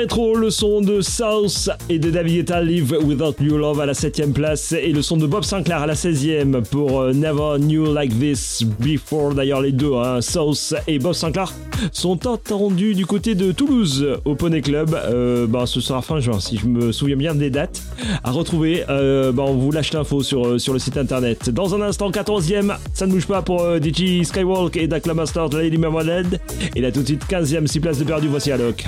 rétro, 0.00 0.34
le 0.34 0.48
son 0.48 0.80
de 0.80 1.02
South 1.02 1.68
et 1.90 1.98
de 1.98 2.10
David 2.10 2.36
Guetta 2.36 2.62
Live 2.62 2.96
Without 3.04 3.34
New 3.38 3.58
Love 3.58 3.80
à 3.80 3.86
la 3.86 3.92
7ème 3.92 4.32
place 4.32 4.72
et 4.72 4.92
le 4.92 5.02
son 5.02 5.18
de 5.18 5.26
Bob 5.26 5.44
Sinclair 5.44 5.82
à 5.82 5.86
la 5.86 5.92
16ème 5.92 6.62
pour 6.62 7.02
euh, 7.02 7.12
Never 7.12 7.58
Knew 7.58 7.92
Like 7.92 8.18
This 8.18 8.64
Before. 8.78 9.34
D'ailleurs, 9.34 9.60
les 9.60 9.72
deux, 9.72 9.92
hein, 9.92 10.22
South 10.22 10.74
et 10.86 10.98
Bob 10.98 11.12
Sinclair, 11.12 11.52
sont 11.92 12.26
attendus 12.26 12.94
du 12.94 13.04
côté 13.04 13.34
de 13.34 13.52
Toulouse 13.52 14.06
au 14.24 14.34
Poney 14.36 14.62
Club. 14.62 14.94
Euh, 14.94 15.46
bah, 15.46 15.66
ce 15.66 15.82
sera 15.82 16.00
fin 16.00 16.18
juin, 16.18 16.40
si 16.40 16.56
je 16.56 16.66
me 16.66 16.92
souviens 16.92 17.16
bien 17.16 17.34
des 17.34 17.50
dates 17.50 17.82
à 18.24 18.30
retrouver. 18.30 18.84
Euh, 18.88 19.32
bah, 19.32 19.42
on 19.46 19.54
vous 19.54 19.70
lâche 19.70 19.92
l'info 19.92 20.22
sur, 20.22 20.58
sur 20.58 20.72
le 20.72 20.78
site 20.78 20.96
internet. 20.96 21.50
Dans 21.50 21.74
un 21.74 21.82
instant, 21.82 22.10
14ème, 22.10 22.74
ça 22.94 23.06
ne 23.06 23.12
bouge 23.12 23.26
pas 23.26 23.42
pour 23.42 23.60
euh, 23.62 23.78
DJ 23.78 24.22
Skywalk 24.22 24.76
et 24.78 24.86
Dakla 24.86 25.12
Masters 25.12 25.50
Lady 25.50 25.76
Marmalade. 25.76 26.40
Et 26.74 26.80
là, 26.80 26.90
tout 26.90 27.02
de 27.02 27.06
suite, 27.06 27.24
15ème, 27.28 27.66
6 27.66 27.80
places 27.80 27.98
de 27.98 28.04
perdu, 28.04 28.28
voici 28.28 28.50
Alok. 28.50 28.86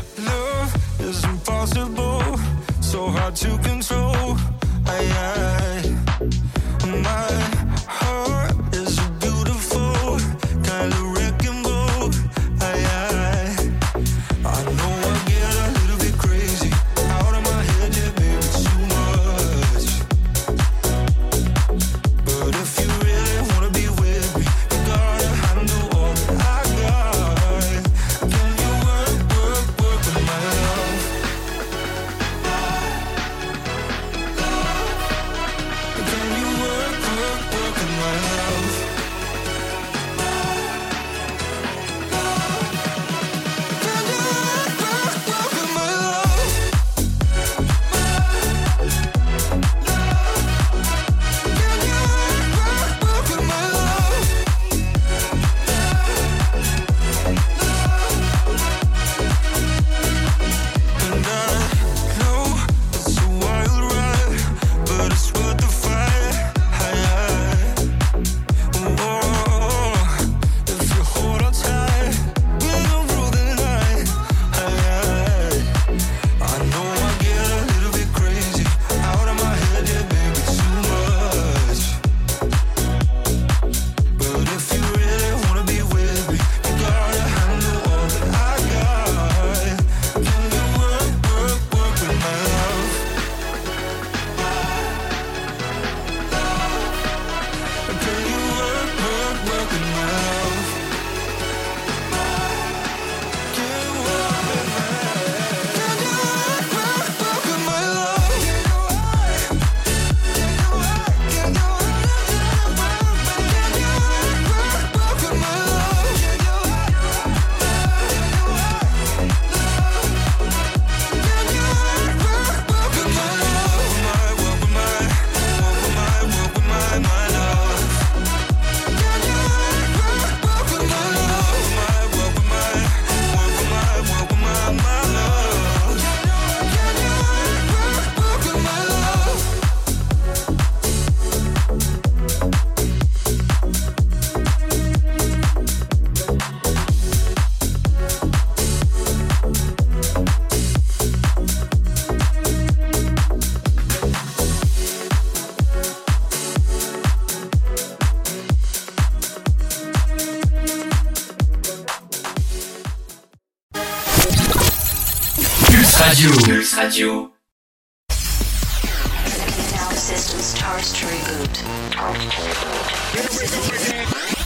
impossible, 1.62 2.38
so 2.80 3.06
hard 3.06 3.36
to 3.36 3.56
control. 3.58 3.91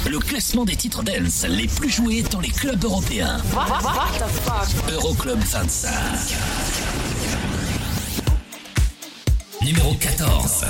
Le 0.06 0.18
classement 0.18 0.66
des 0.66 0.76
titres 0.76 1.02
dance 1.02 1.46
les 1.48 1.66
plus 1.66 1.88
joués 1.88 2.22
dans 2.30 2.40
les 2.40 2.50
clubs 2.50 2.84
européens. 2.84 3.38
Euroclub 4.92 5.38
25. 5.38 5.90
Numéro 9.62 9.94
14. 9.94 10.66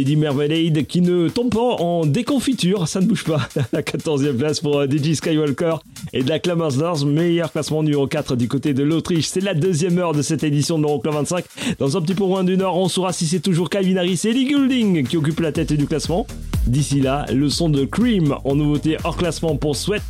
Lady 0.00 0.16
Mermaid 0.16 0.86
qui 0.86 1.02
ne 1.02 1.28
tombe 1.28 1.50
pas 1.50 1.60
en 1.60 2.06
déconfiture, 2.06 2.88
ça 2.88 3.02
ne 3.02 3.06
bouge 3.06 3.24
pas. 3.24 3.46
La 3.74 3.82
14e 3.82 4.34
place 4.34 4.60
pour 4.60 4.78
euh, 4.78 4.86
DJ 4.86 5.12
Skywalker 5.12 5.74
et 6.14 6.22
de 6.22 6.28
la 6.30 6.38
Clammers 6.38 7.04
meilleur 7.04 7.52
classement 7.52 7.82
numéro 7.82 8.06
4 8.06 8.34
du 8.34 8.48
côté 8.48 8.72
de 8.72 8.82
l'Autriche. 8.82 9.26
C'est 9.26 9.42
la 9.42 9.52
deuxième 9.52 9.98
heure 9.98 10.14
de 10.14 10.22
cette 10.22 10.42
édition 10.42 10.78
de 10.78 10.84
l'Euroclub 10.84 11.12
25. 11.12 11.44
Dans 11.78 11.98
un 11.98 12.00
petit 12.00 12.14
peu 12.14 12.24
moins 12.24 12.44
d'une 12.44 12.62
heure, 12.62 12.78
on 12.78 12.88
saura 12.88 13.12
si 13.12 13.26
c'est 13.26 13.40
toujours 13.40 13.68
Calvin 13.68 13.98
Harris 13.98 14.22
et 14.24 14.30
Ellie 14.30 14.50
Goulding 14.50 15.06
qui 15.06 15.18
occupent 15.18 15.40
la 15.40 15.52
tête 15.52 15.74
du 15.74 15.86
classement. 15.86 16.26
D'ici 16.66 17.02
là, 17.02 17.26
le 17.30 17.50
son 17.50 17.68
de 17.68 17.84
Cream 17.84 18.34
en 18.44 18.54
nouveauté 18.54 18.96
hors 19.04 19.18
classement 19.18 19.54
pour 19.56 19.76
Sweat. 19.76 20.02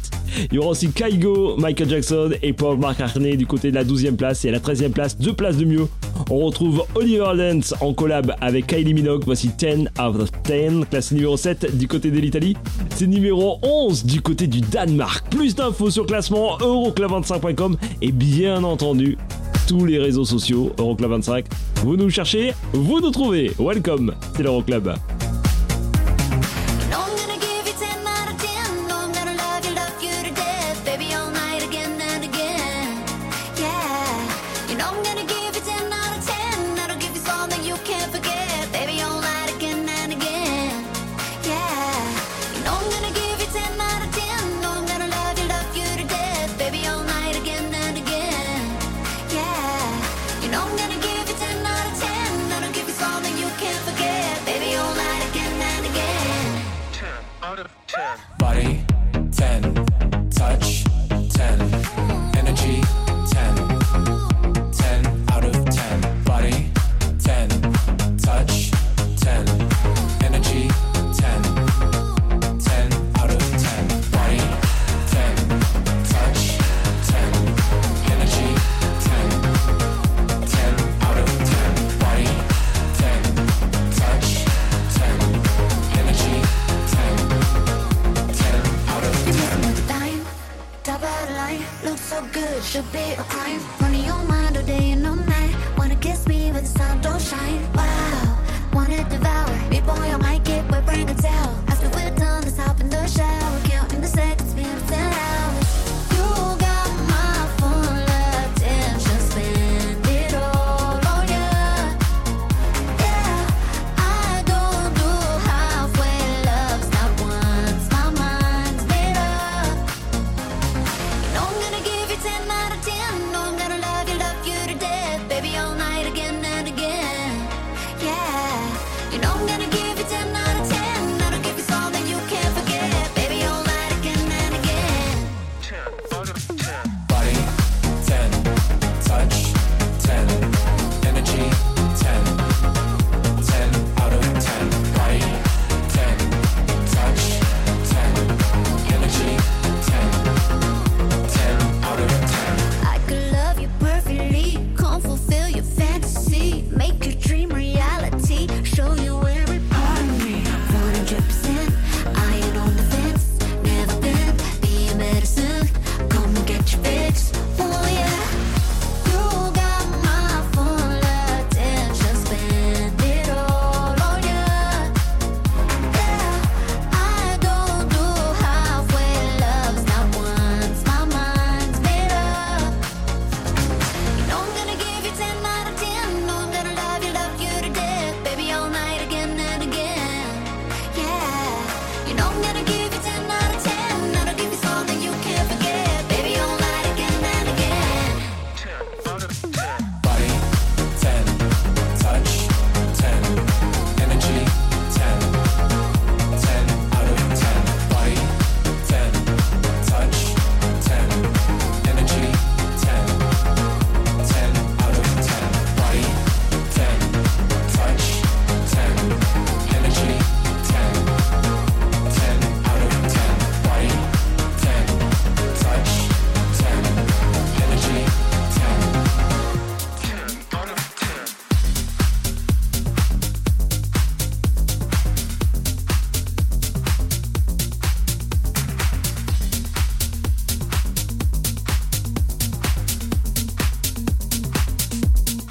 Il 0.52 0.54
y 0.54 0.58
aura 0.58 0.68
aussi 0.70 0.92
Kaigo, 0.92 1.56
Michael 1.56 1.88
Jackson 1.88 2.30
et 2.42 2.52
Paul 2.52 2.78
McCartney 2.78 3.36
du 3.36 3.46
côté 3.46 3.70
de 3.70 3.74
la 3.74 3.84
12e 3.84 4.14
place 4.14 4.44
et 4.44 4.50
à 4.50 4.52
la 4.52 4.60
13e 4.60 4.90
place, 4.90 5.18
deux 5.18 5.32
places 5.32 5.56
de 5.56 5.64
mieux. 5.64 5.88
On 6.30 6.46
retrouve 6.46 6.84
Oliver 6.94 7.32
Lance 7.34 7.74
en 7.80 7.92
collab 7.92 8.34
avec 8.40 8.68
Kylie 8.68 8.94
Minogue. 8.94 9.22
Voici 9.26 9.48
10 9.48 9.88
out 10.00 10.20
of 10.20 10.30
10, 10.44 10.86
classe 10.88 11.10
numéro 11.10 11.36
7 11.36 11.76
du 11.76 11.88
côté 11.88 12.12
de 12.12 12.20
l'Italie. 12.20 12.56
C'est 12.94 13.08
numéro 13.08 13.58
11 13.62 14.04
du 14.04 14.20
côté 14.20 14.46
du 14.46 14.60
Danemark. 14.60 15.28
Plus 15.28 15.56
d'infos 15.56 15.90
sur 15.90 16.06
classement 16.06 16.56
euroclub25.com 16.58 17.76
et 18.00 18.12
bien 18.12 18.62
entendu 18.62 19.18
tous 19.66 19.84
les 19.84 19.98
réseaux 19.98 20.24
sociaux 20.24 20.72
Euroclub 20.78 21.10
25. 21.10 21.46
Vous 21.82 21.96
nous 21.96 22.10
cherchez, 22.10 22.52
vous 22.72 23.00
nous 23.00 23.10
trouvez. 23.10 23.50
Welcome, 23.58 24.14
c'est 24.36 24.44
l'Euroclub. 24.44 24.90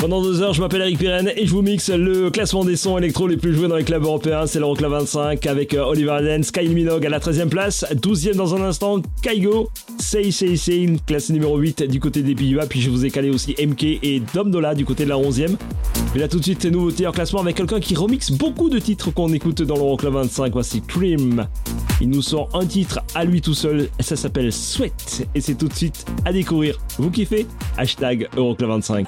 Pendant 0.10 0.24
deux 0.24 0.42
heures, 0.42 0.54
je 0.54 0.62
m'appelle 0.62 0.82
Eric 0.82 0.98
Pirenne 0.98 1.32
et 1.36 1.46
je 1.46 1.52
vous 1.52 1.62
mixe 1.62 1.92
le 1.92 2.32
classement 2.32 2.66
des 2.66 2.76
sons 2.78 2.98
électro 2.98 3.28
les 3.28 3.38
plus 3.38 3.54
joués 3.54 3.68
dans 3.68 3.76
les 3.76 3.84
clubs 3.84 4.02
européens. 4.02 4.48
C'est 4.48 4.58
l'Euroclub 4.58 4.90
25 4.90 5.46
avec 5.46 5.76
euh, 5.76 5.84
Oliver 5.84 6.10
Allen, 6.10 6.42
Sky 6.42 6.68
Minogue 6.68 7.06
à 7.06 7.10
la 7.10 7.20
13e 7.20 7.48
place. 7.48 7.86
12e 7.94 8.34
dans 8.34 8.56
un 8.56 8.64
instant, 8.64 9.04
Kaigo, 9.22 9.70
Sei 10.00 10.32
Sei 10.32 10.58
Sei, 10.58 10.98
classé 11.06 11.32
numéro 11.32 11.56
8 11.60 11.84
du 11.84 12.00
côté 12.00 12.24
des 12.24 12.34
Pays-Bas. 12.34 12.66
Puis 12.66 12.82
je 12.82 12.90
vous 12.90 13.06
ai 13.06 13.12
calé 13.12 13.30
aussi 13.30 13.56
MK 13.64 13.84
et 13.84 14.24
Dom 14.34 14.50
Dola 14.50 14.74
du 14.74 14.84
côté 14.84 15.04
de 15.04 15.10
la 15.10 15.18
11e. 15.18 15.56
Mais 16.16 16.22
là 16.22 16.28
tout 16.28 16.40
de 16.40 16.44
suite, 16.44 16.64
c'est 16.64 16.72
nouveauté 16.72 17.06
en 17.06 17.12
classement 17.12 17.42
avec 17.42 17.58
quelqu'un 17.58 17.80
qui 17.80 17.94
remixe 17.94 18.32
beaucoup 18.32 18.72
de 18.72 18.80
titres 18.80 19.12
qu'on 19.12 19.32
écoute 19.32 19.62
dans 19.62 19.76
l'Euroclub 19.76 20.14
25. 20.14 20.52
Voici 20.54 20.82
Cream. 20.82 21.46
Il 22.02 22.10
nous 22.10 22.24
sort 22.24 22.50
un 22.56 22.66
titre 22.66 23.00
à 23.14 23.26
lui 23.26 23.42
tout 23.42 23.54
seul. 23.54 23.90
Ça 24.00 24.16
s'appelle 24.16 24.52
Sweat 24.52 25.28
et 25.36 25.42
c'est 25.42 25.54
tout 25.54 25.68
de 25.68 25.76
suite 25.76 26.04
à 26.26 26.34
découvrir. 26.34 26.80
Vous 26.98 27.12
kiffez? 27.12 27.46
Hashtag 27.78 28.28
Euroclub 28.36 28.70
25. 28.70 29.08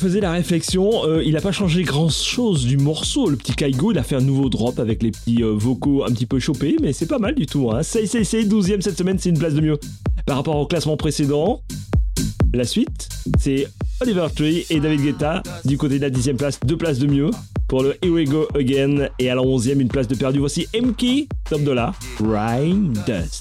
Faisais 0.00 0.20
la 0.20 0.32
réflexion, 0.32 1.04
euh, 1.04 1.22
il 1.24 1.36
a 1.36 1.40
pas 1.40 1.52
changé 1.52 1.82
grand 1.82 2.08
chose 2.08 2.64
du 2.64 2.78
morceau. 2.78 3.28
Le 3.28 3.36
petit 3.36 3.52
Kaigo, 3.52 3.92
il 3.92 3.98
a 3.98 4.02
fait 4.02 4.16
un 4.16 4.20
nouveau 4.20 4.48
drop 4.48 4.78
avec 4.78 5.02
les 5.02 5.10
petits 5.10 5.42
euh, 5.42 5.52
vocaux 5.52 6.04
un 6.04 6.10
petit 6.10 6.26
peu 6.26 6.38
chopés, 6.38 6.76
mais 6.80 6.92
c'est 6.92 7.06
pas 7.06 7.18
mal 7.18 7.34
du 7.34 7.46
tout. 7.46 7.70
Hein. 7.70 7.82
C'est, 7.82 8.06
c'est, 8.06 8.24
c'est 8.24 8.42
12ème 8.42 8.80
cette 8.80 8.96
semaine, 8.96 9.18
c'est 9.18 9.28
une 9.28 9.38
place 9.38 9.54
de 9.54 9.60
mieux. 9.60 9.78
Par 10.26 10.36
rapport 10.36 10.56
au 10.56 10.66
classement 10.66 10.96
précédent, 10.96 11.62
la 12.54 12.64
suite, 12.64 13.08
c'est 13.38 13.68
Oliver 14.00 14.26
Tree 14.34 14.64
et 14.70 14.80
David 14.80 15.02
Guetta 15.02 15.42
du 15.64 15.76
côté 15.76 15.98
de 15.98 16.02
la 16.02 16.10
10ème 16.10 16.36
place, 16.36 16.58
deux 16.64 16.76
places 16.76 16.98
de 16.98 17.06
mieux 17.06 17.30
pour 17.68 17.82
le 17.82 17.94
Here 18.02 18.12
We 18.12 18.28
Go 18.28 18.48
Again. 18.54 19.08
Et 19.18 19.28
à 19.30 19.34
la 19.34 19.42
11ème, 19.42 19.80
une 19.80 19.88
place 19.88 20.08
de 20.08 20.14
perdu. 20.14 20.38
Voici 20.38 20.66
MK, 20.74 21.28
top 21.48 21.62
de 21.62 21.70
la 21.72 21.92
Rain 22.18 22.92
Dust. 23.06 23.39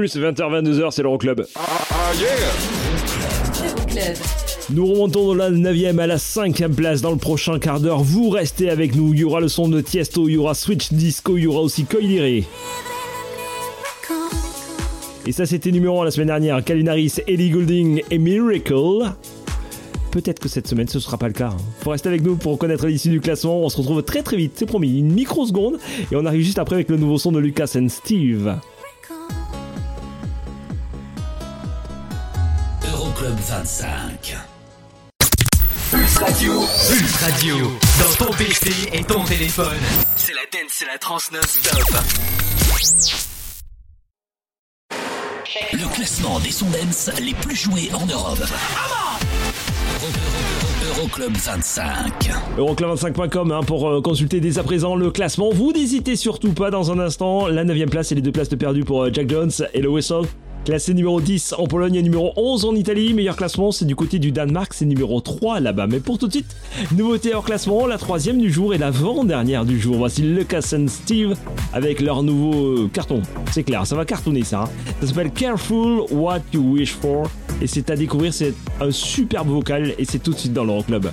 Pulse, 0.00 0.16
20h-22h, 0.16 0.90
c'est 0.92 1.02
l'Euroclub. 1.02 1.44
Ah, 1.54 1.60
ah 1.90 2.12
nous 4.72 4.86
remontons 4.86 5.34
de 5.34 5.38
la 5.38 5.50
9ème 5.50 5.98
à 5.98 6.06
la 6.06 6.16
5e 6.16 6.74
place 6.74 7.02
dans 7.02 7.10
le 7.10 7.18
prochain 7.18 7.58
quart 7.58 7.80
d'heure. 7.80 8.02
Vous 8.02 8.30
restez 8.30 8.70
avec 8.70 8.94
nous. 8.94 9.12
Il 9.12 9.20
y 9.20 9.24
aura 9.24 9.40
le 9.40 9.48
son 9.48 9.68
de 9.68 9.82
Tiesto, 9.82 10.26
il 10.28 10.34
y 10.34 10.36
aura 10.38 10.54
Switch 10.54 10.90
Disco, 10.92 11.36
il 11.36 11.42
y 11.42 11.46
aura 11.46 11.60
aussi 11.60 11.84
Coiliré. 11.84 12.44
Et 15.26 15.32
ça, 15.32 15.44
c'était 15.44 15.70
numéro 15.70 16.00
1 16.00 16.06
la 16.06 16.10
semaine 16.10 16.28
dernière. 16.28 16.64
Calinaris, 16.64 17.16
Ellie 17.26 17.50
Goulding 17.50 18.02
et 18.10 18.18
Miracle. 18.18 19.12
Peut-être 20.12 20.38
que 20.38 20.48
cette 20.48 20.66
semaine, 20.66 20.88
ce 20.88 20.96
ne 20.96 21.02
sera 21.02 21.18
pas 21.18 21.28
le 21.28 21.34
cas. 21.34 21.48
Hein. 21.48 21.62
Faut 21.82 21.90
rester 21.90 22.08
avec 22.08 22.22
nous 22.22 22.36
pour 22.36 22.56
connaître 22.56 22.86
l'issue 22.86 23.10
du 23.10 23.20
classement. 23.20 23.60
On 23.60 23.68
se 23.68 23.76
retrouve 23.76 24.02
très 24.02 24.22
très 24.22 24.38
vite, 24.38 24.52
c'est 24.54 24.66
promis, 24.66 24.98
une 24.98 25.12
microseconde. 25.12 25.78
Et 26.10 26.16
on 26.16 26.24
arrive 26.24 26.42
juste 26.42 26.58
après 26.58 26.76
avec 26.76 26.88
le 26.88 26.96
nouveau 26.96 27.18
son 27.18 27.32
de 27.32 27.38
Lucas 27.38 27.72
and 27.76 27.90
Steve. 27.90 28.54
Euroclub 33.10 33.38
25. 33.38 34.36
Pulse 35.90 36.18
Radio. 36.18 36.52
Pulse 36.88 37.16
Radio. 37.16 37.56
Dans 37.98 38.24
ton 38.24 38.32
PC 38.32 38.70
et 38.92 39.02
ton 39.02 39.24
téléphone. 39.24 39.66
C'est 40.16 40.32
la 40.32 40.42
dance, 40.52 40.70
c'est 40.70 40.86
la 40.86 40.96
trans 40.98 41.18
non-stop. 41.32 41.96
Le 45.72 45.94
classement 45.94 46.38
des 46.38 46.52
sons 46.52 46.70
dance 46.70 47.10
les 47.20 47.34
plus 47.34 47.56
joués 47.56 47.90
en 47.94 48.06
Europe. 48.06 48.44
Euroclub 50.88 51.36
25. 51.36 52.30
Euroclub25.com 52.58 53.50
hein, 53.50 53.62
pour 53.64 53.88
euh, 53.88 54.00
consulter 54.00 54.38
dès 54.38 54.58
à 54.58 54.62
présent 54.62 54.94
le 54.94 55.10
classement. 55.10 55.50
Vous 55.50 55.72
n'hésitez 55.72 56.14
surtout 56.14 56.52
pas 56.52 56.70
dans 56.70 56.92
un 56.92 57.00
instant. 57.00 57.48
La 57.48 57.64
9 57.64 57.86
place 57.86 58.12
et 58.12 58.14
les 58.14 58.22
deux 58.22 58.32
places 58.32 58.50
de 58.50 58.56
perdu 58.56 58.84
pour 58.84 59.02
euh, 59.02 59.10
Jack 59.12 59.28
Jones 59.28 59.50
et 59.74 59.80
le 59.80 59.88
Whistle. 59.88 60.26
Classé 60.64 60.92
numéro 60.92 61.20
10 61.22 61.54
en 61.56 61.66
Pologne 61.66 61.94
et 61.94 62.02
numéro 62.02 62.32
11 62.36 62.66
en 62.66 62.74
Italie. 62.74 63.14
Meilleur 63.14 63.34
classement, 63.34 63.72
c'est 63.72 63.86
du 63.86 63.96
côté 63.96 64.18
du 64.18 64.30
Danemark, 64.30 64.74
c'est 64.74 64.84
numéro 64.84 65.20
3 65.20 65.58
là-bas. 65.60 65.86
Mais 65.86 66.00
pour 66.00 66.18
tout 66.18 66.26
de 66.26 66.32
suite, 66.32 66.54
nouveauté 66.94 67.34
hors 67.34 67.44
classement, 67.44 67.86
la 67.86 67.96
troisième 67.96 68.38
du 68.38 68.52
jour 68.52 68.74
et 68.74 68.78
l'avant-dernière 68.78 69.64
du 69.64 69.80
jour. 69.80 69.96
Voici 69.96 70.22
Lucas 70.22 70.74
and 70.74 70.88
Steve 70.88 71.34
avec 71.72 72.00
leur 72.00 72.22
nouveau 72.22 72.84
euh, 72.84 72.90
carton. 72.92 73.22
C'est 73.52 73.62
clair, 73.62 73.86
ça 73.86 73.96
va 73.96 74.04
cartonner 74.04 74.44
ça. 74.44 74.64
Hein. 74.64 74.92
Ça 75.00 75.08
s'appelle 75.08 75.30
Careful 75.30 76.02
What 76.10 76.40
You 76.52 76.60
Wish 76.60 76.92
For. 76.94 77.30
Et 77.62 77.66
c'est 77.66 77.88
à 77.88 77.96
découvrir, 77.96 78.34
c'est 78.34 78.54
un 78.80 78.90
superbe 78.90 79.48
vocal 79.48 79.94
et 79.98 80.04
c'est 80.04 80.18
tout 80.18 80.32
de 80.32 80.38
suite 80.38 80.52
dans 80.52 80.64
l'Euroclub. 80.64 81.02
club. 81.02 81.12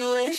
you 0.00 0.29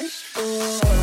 Oh. 0.00 0.97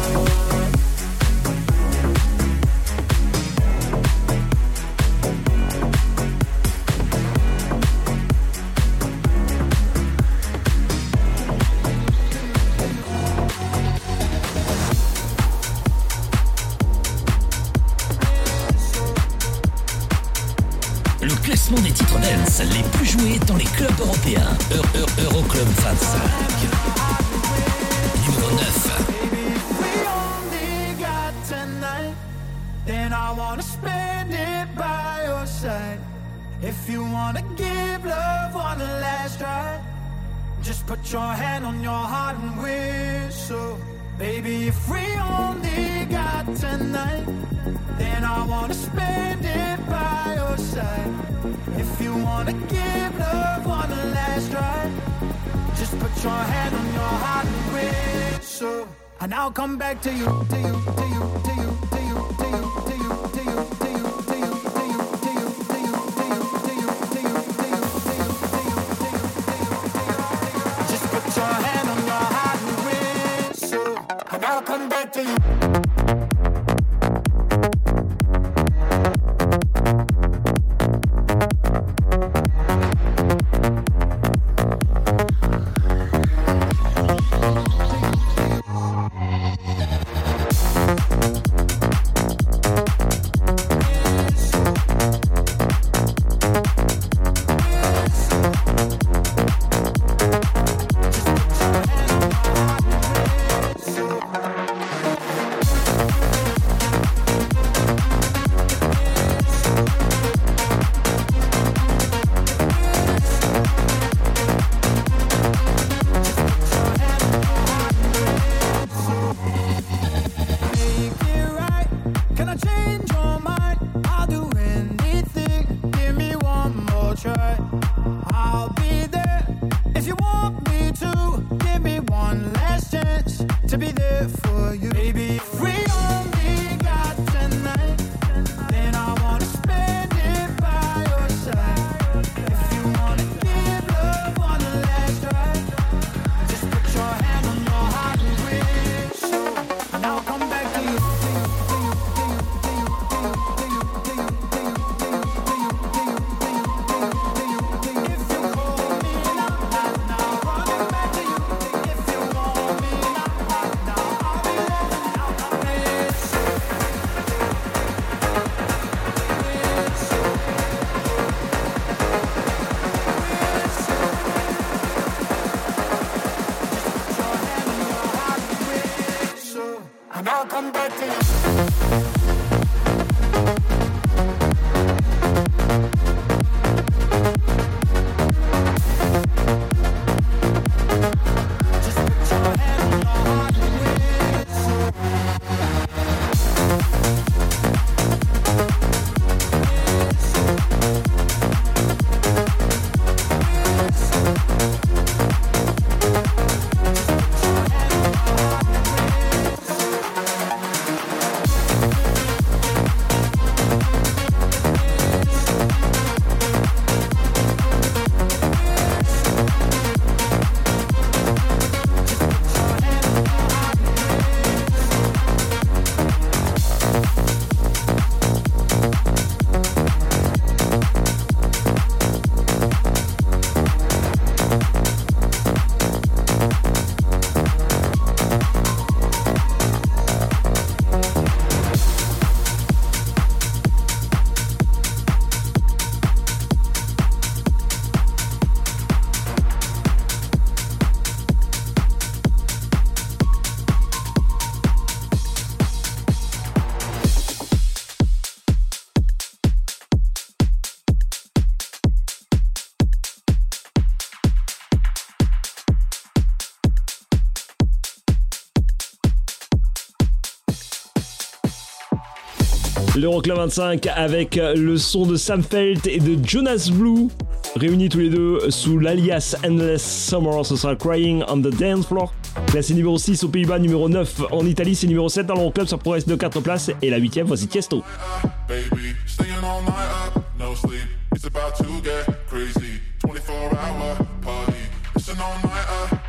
L'Euroclub 273.06 273.38
25 273.38 273.86
avec 273.96 274.36
le 274.36 274.78
son 274.78 275.06
de 275.06 275.16
Sam 275.16 275.44
Felt 275.44 275.86
et 275.86 276.00
de 276.00 276.18
Jonas 276.28 276.72
Blue. 276.74 277.08
Réunis 277.56 277.88
tous 277.88 278.00
les 278.00 278.10
deux 278.10 278.50
sous 278.50 278.80
l'alias 278.80 279.36
Endless 279.46 279.84
Summer, 280.10 280.44
ce 280.44 280.56
sera 280.56 280.76
Crying 280.76 281.24
on 281.28 281.38
the 281.38 281.56
Dance 281.56 281.86
Floor. 281.86 282.12
Classé 282.48 282.74
numéro 282.74 282.98
6 282.98 283.24
aux 283.24 283.28
Pays-Bas, 283.28 283.60
numéro 283.60 283.88
9 283.88 284.22
en 284.32 284.44
Italie, 284.48 284.74
c'est 284.74 284.88
numéro 284.88 285.08
7 285.08 285.28
dans 285.28 285.36
l'Euroclub, 285.36 285.68
ça 285.68 285.78
progresse 285.78 286.08
de 286.08 286.16
4 286.16 286.42
places. 286.42 286.72
Et 286.82 286.90
la 286.90 287.00
8ème, 287.00 287.26
voici 287.26 287.48
Tiesto. 287.48 287.84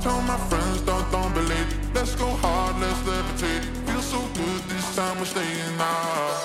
Tell 0.00 0.22
my 0.22 0.36
friends, 0.48 0.80
don't, 0.82 1.10
don't 1.12 1.34
believe. 1.34 1.94
Let's 1.94 2.14
go 2.14 2.26
hard, 2.26 2.80
let's 2.80 2.98
levitate. 3.00 3.64
Feel 3.86 4.00
so 4.00 4.20
good 4.34 4.62
this 4.70 4.96
time, 4.96 5.18
we're 5.18 5.24
staying 5.24 5.80
out. 5.80 6.36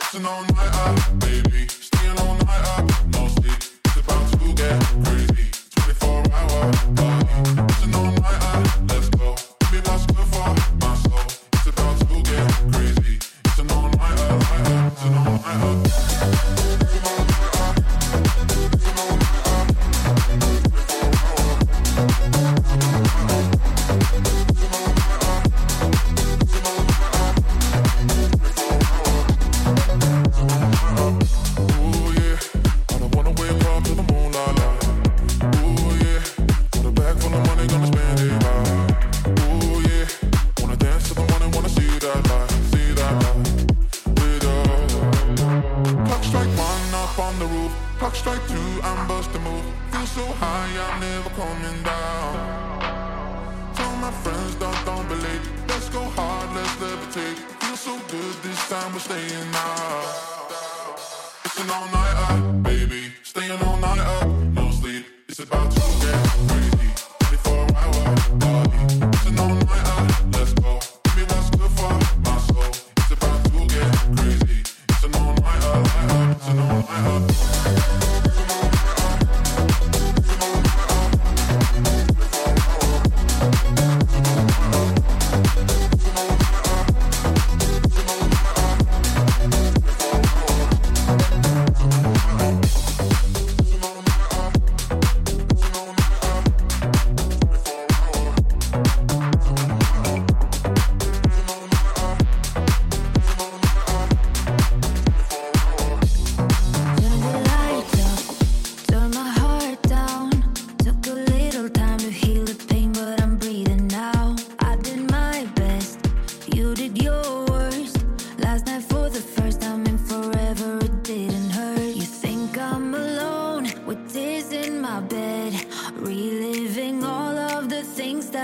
It's 0.00 0.14
an 0.14 0.26
all 0.26 0.42
night 0.42 0.74
up, 0.84 1.18
baby. 1.18 1.66
Staying 1.68 2.18
all 2.18 2.36
night 2.46 2.64
up, 2.78 3.06
no 3.08 3.28
sleep. 3.28 3.58
It's 3.86 3.96
about 3.96 4.32
to 4.32 4.52
get 4.54 4.80
crazy. 5.04 5.50
24 5.70 6.32
hour 6.32 6.72
party. 6.94 7.65
Night 15.10 16.65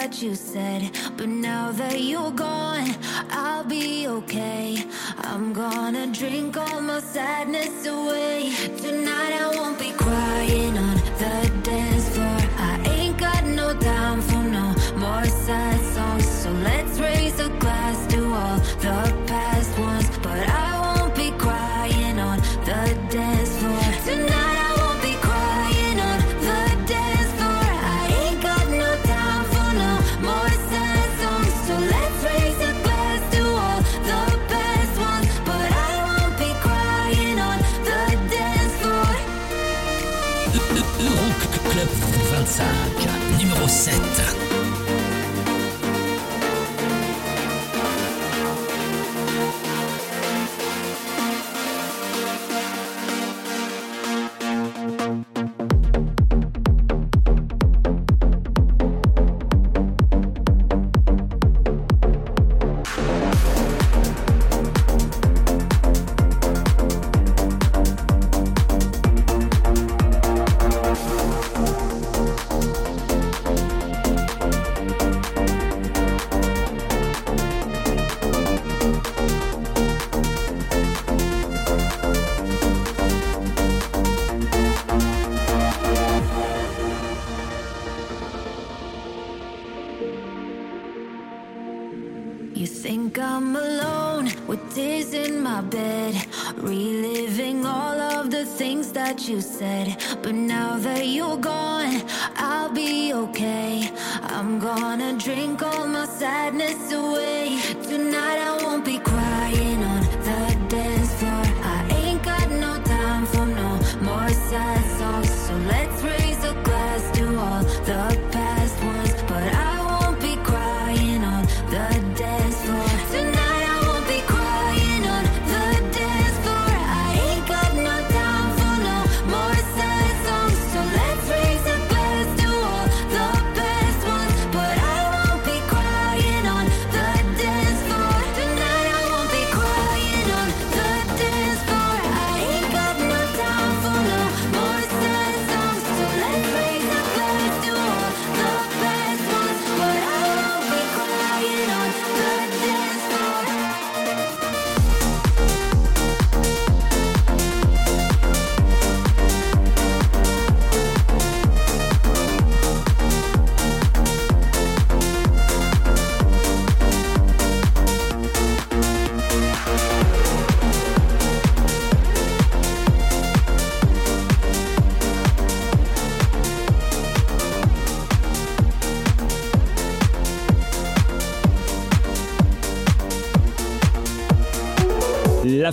what 0.02 0.20
you 0.20 0.34
said 0.34 0.90
But 1.16 1.28
now 1.28 1.70
that 1.70 2.00
you're 2.00 2.32
gone, 2.32 2.90
I'll 3.30 3.62
be 3.62 4.08
okay. 4.08 4.84
I'm 5.18 5.52
gonna 5.52 6.08
drink 6.08 6.56
all 6.56 6.80
my 6.80 6.98
sadness 6.98 7.86
away. 7.86 8.52
Tonight 8.78 9.32
I 9.44 9.54
won't 9.56 9.78
be 9.78 9.92
crying 9.92 10.76
on 10.76 10.96
the 11.20 11.61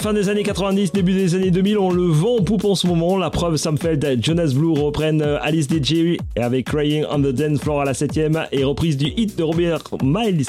fin 0.09 0.13
des 0.13 0.29
années 0.29 0.41
90, 0.41 0.91
début 0.91 1.13
des 1.13 1.35
années 1.35 1.51
2000, 1.51 1.77
on 1.77 1.91
le 1.91 2.07
vend 2.07 2.37
en 2.37 2.43
poupe 2.43 2.65
en 2.65 2.73
ce 2.73 2.87
moment. 2.87 3.15
La 3.15 3.29
preuve, 3.29 3.57
Samfeld 3.57 4.03
et 4.03 4.17
Jonas 4.19 4.53
Blue 4.55 4.71
reprennent 4.71 5.21
euh, 5.21 5.37
Alice 5.39 5.67
DJ 5.67 6.17
avec 6.35 6.65
Crying 6.65 7.05
on 7.11 7.19
the 7.19 7.27
Dance 7.27 7.59
Floor 7.59 7.81
à 7.81 7.85
la 7.85 7.93
7ème 7.93 8.47
et 8.51 8.63
reprise 8.63 8.97
du 8.97 9.13
hit 9.15 9.37
de 9.37 9.43
Robert 9.43 9.83
Miles 10.01 10.47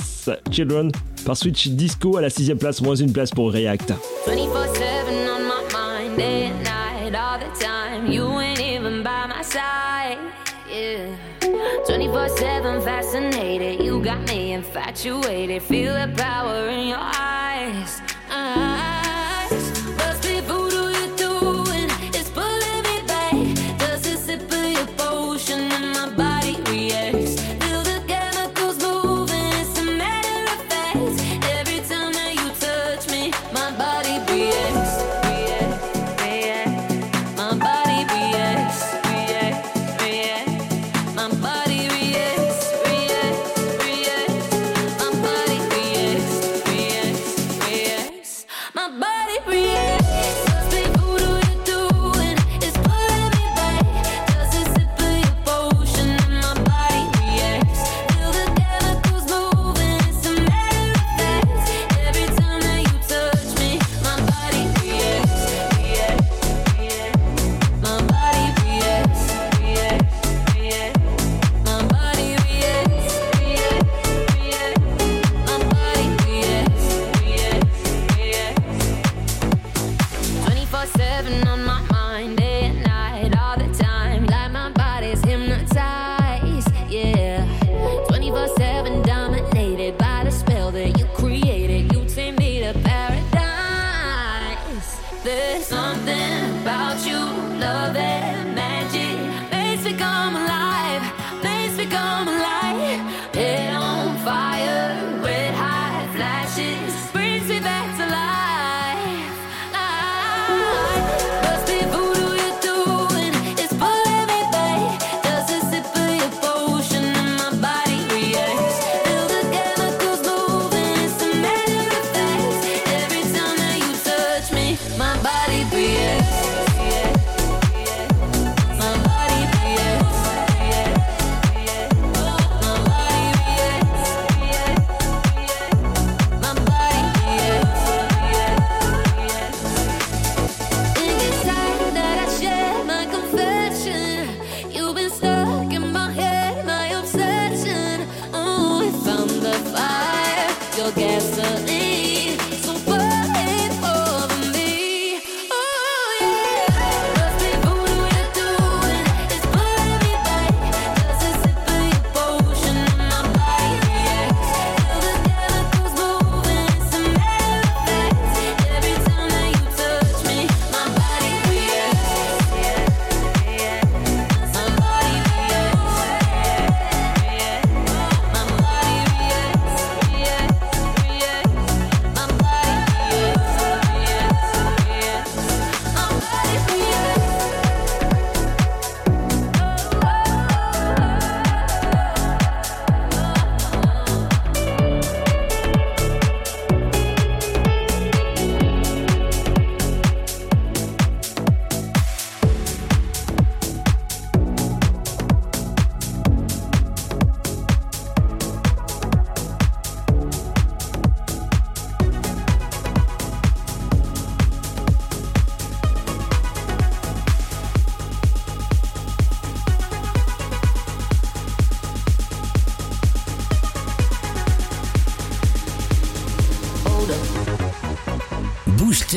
Children 0.51 0.91
par 1.27 1.37
Switch 1.37 1.69
Disco 1.69 2.17
à 2.17 2.23
la 2.23 2.29
6ème 2.29 2.57
place, 2.57 2.81
moins 2.81 2.95
une 2.95 3.13
place 3.13 3.33
pour 3.33 3.53
React. 3.53 3.93
24/7 4.27 4.41
on 5.29 5.43
my 5.43 5.61
mind, 5.75 6.17
day 6.17 6.47
and 6.47 6.63
night, 6.63 7.15
all 7.15 7.39
the 7.39 7.53
time. 7.59 8.11
You 8.11 8.41
ain't 8.41 8.61
even 8.61 9.03
by 9.03 9.29
my 9.29 9.43
side. 9.43 10.17
24/7 11.87 12.81
fascinated, 12.81 13.85
you 13.85 14.01
got 14.01 14.27
me 14.27 14.55
infatuated. 14.55 15.61
Feel 15.61 15.93
the 15.93 16.09
power 16.17 16.71
in 16.71 16.89
your 16.89 16.99
eyes. 16.99 17.30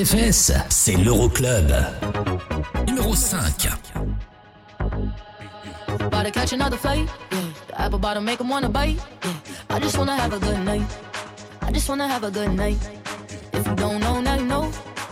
Fesses, 0.06 0.52
c'est 0.70 0.96
l'Euroclub. 0.96 1.72
Numéro 2.88 3.14
5. 3.14 3.70
About 5.88 6.26
to 6.26 6.32
catch 6.32 6.52
another. 6.52 6.78
Yeah. 6.84 7.06
The 7.68 7.82
apple 7.82 8.22
make 8.22 8.40
wanna 8.42 8.70
bite. 8.70 8.98
Yeah. 9.24 9.32
I 9.70 9.80
just 9.80 9.98
wanna 9.98 10.18
have 10.18 10.34
a 10.34 10.40
good 10.40 10.60
night. 10.66 10.82
I 11.62 11.72
just 11.72 11.88
wanna 11.88 12.08
have 12.08 12.24
a 12.24 12.32
good 12.32 12.52
night. 12.54 12.78
If 13.54 13.66
you 13.66 13.76
don't 13.76 14.00
know, 14.00 14.20
now 14.20 14.36
you 14.36 14.46
know. 14.46 14.72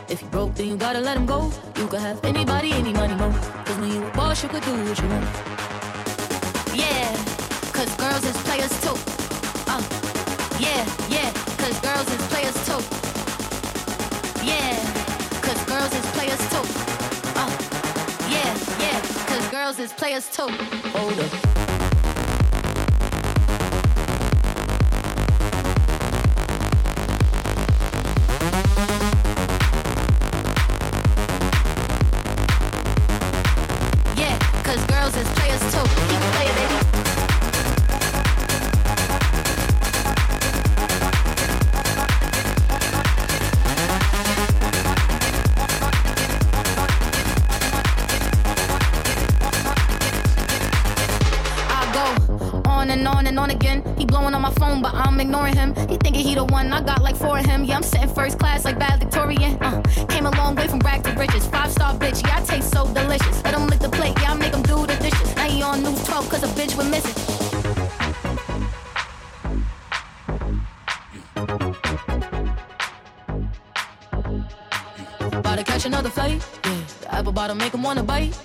If 0.10 0.22
you 0.22 0.28
broke, 0.28 0.56
then 0.56 0.68
you 0.68 0.76
gotta 0.76 1.00
let 1.00 1.16
him 1.16 1.26
go. 1.26 1.52
You 1.78 1.88
could 1.88 2.02
have 2.02 2.24
anybody, 2.26 2.74
any 2.74 2.92
money, 2.92 3.16
mo. 3.16 3.32
Cause 3.66 3.78
when 3.78 3.92
you 3.92 4.06
a 4.06 4.12
boss, 4.12 4.44
you 4.44 4.50
could 4.50 4.64
do 4.64 4.72
what 4.72 5.00
you 5.00 5.08
want. 5.08 5.26
Yeah, 6.76 7.16
cause 7.72 7.96
girls 7.96 8.24
is 8.26 8.38
players 8.44 8.74
too. 8.82 8.98
Uh, 9.68 9.82
yeah, 10.60 10.86
yeah, 11.10 11.32
cause 11.58 11.80
girls 11.80 12.10
is 12.12 12.28
players 12.28 12.66
too. 12.66 13.01
Yeah, 14.44 14.76
cause 15.42 15.64
girls 15.66 15.94
is 15.94 16.06
players 16.12 16.40
too. 16.50 16.66
Uh, 17.36 17.50
yeah, 18.30 18.58
yeah, 18.80 19.02
cause 19.28 19.48
girls 19.50 19.80
is 19.80 19.94
players 19.94 20.30
too. 20.30 20.48
Hold 20.94 21.20
up. 21.20 21.51
Wanna 77.92 78.04
bite. 78.04 78.41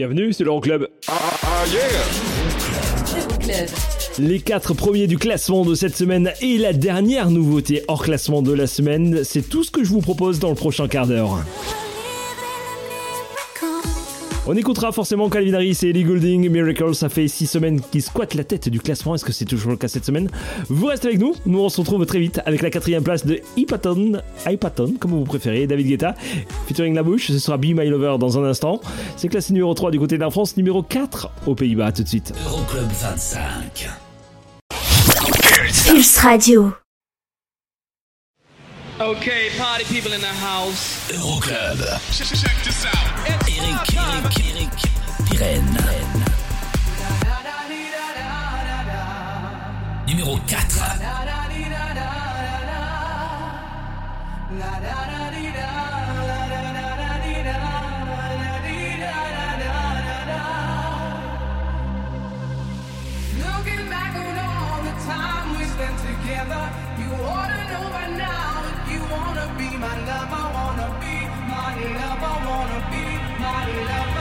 Bienvenue, 0.00 0.32
c'est 0.32 0.44
l'Euroclub. 0.44 0.88
Les 4.18 4.40
quatre 4.40 4.72
premiers 4.72 5.06
du 5.06 5.18
classement 5.18 5.66
de 5.66 5.74
cette 5.74 5.94
semaine 5.94 6.32
et 6.40 6.56
la 6.56 6.72
dernière 6.72 7.30
nouveauté 7.30 7.82
hors 7.86 8.02
classement 8.02 8.40
de 8.40 8.54
la 8.54 8.66
semaine, 8.66 9.24
c'est 9.24 9.46
tout 9.46 9.62
ce 9.62 9.70
que 9.70 9.84
je 9.84 9.90
vous 9.90 10.00
propose 10.00 10.38
dans 10.38 10.48
le 10.48 10.54
prochain 10.54 10.88
quart 10.88 11.06
d'heure. 11.06 11.44
On 14.46 14.56
écoutera 14.56 14.90
forcément 14.90 15.28
Calvin 15.28 15.52
Harris 15.54 15.78
et 15.82 15.90
Ellie 15.90 16.02
Goulding. 16.02 16.48
Miracle, 16.48 16.94
ça 16.94 17.08
fait 17.08 17.28
6 17.28 17.46
semaines 17.46 17.80
qu'ils 17.92 18.02
squattent 18.02 18.34
la 18.34 18.42
tête 18.42 18.68
du 18.68 18.80
classement. 18.80 19.14
Est-ce 19.14 19.24
que 19.24 19.32
c'est 19.32 19.44
toujours 19.44 19.70
le 19.70 19.76
cas 19.76 19.86
cette 19.86 20.06
semaine? 20.06 20.28
Vous 20.68 20.86
restez 20.86 21.08
avec 21.08 21.20
nous. 21.20 21.34
Nous, 21.46 21.60
on 21.60 21.68
se 21.68 21.80
retrouve 21.80 22.04
très 22.06 22.18
vite 22.18 22.40
avec 22.46 22.62
la 22.62 22.70
quatrième 22.70 23.04
place 23.04 23.24
de 23.24 23.40
Hypaton, 23.56 24.22
Hypaton, 24.48 24.94
comme 24.98 25.12
vous 25.12 25.24
préférez, 25.24 25.68
David 25.68 25.86
Guetta, 25.86 26.14
featuring 26.66 26.94
La 26.94 27.04
Bouche. 27.04 27.28
Ce 27.28 27.38
sera 27.38 27.58
Be 27.58 27.66
My 27.66 27.86
Lover 27.86 28.16
dans 28.18 28.38
un 28.40 28.44
instant. 28.44 28.80
C'est 29.20 29.28
classé 29.28 29.52
numéro 29.52 29.74
3 29.74 29.90
du 29.90 29.98
côté 29.98 30.14
de 30.16 30.22
la 30.22 30.30
France, 30.30 30.56
numéro 30.56 30.82
4 30.82 31.28
aux 31.44 31.54
Pays-Bas. 31.54 31.88
À 31.88 31.92
tout 31.92 32.02
de 32.02 32.08
suite. 32.08 32.32
Euroclub 32.46 32.88
25. 32.90 33.90
Pulse 35.86 36.16
Radio. 36.16 36.72
Okay, 38.98 39.50
party 39.58 39.84
people 39.92 40.14
in 40.14 40.20
the 40.20 40.34
house. 40.42 41.06
Euroclub. 41.12 42.00
Check, 42.10 42.28
check 42.28 42.62
this 42.64 42.86
out. 42.86 42.96
Eric, 43.26 43.58
Eric, 43.58 44.38
Eric, 44.56 44.70
Pirenne. 45.26 45.76
Numéro 50.08 50.38
4. 50.46 50.80
Together, 66.50 66.72
you 66.98 67.12
ought 67.26 67.48
to 67.48 67.60
know 67.72 67.90
by 67.90 68.06
now 68.16 68.62
if 68.70 68.92
you 68.92 69.00
wanna 69.12 69.46
be 69.58 69.76
my 69.76 69.96
lover, 70.06 70.44
wanna 70.56 70.88
be 71.00 71.16
my 71.48 71.74
lover, 71.96 72.34
wanna 72.46 72.80
be 72.90 73.04
my 73.40 73.66
lover. 73.88 74.19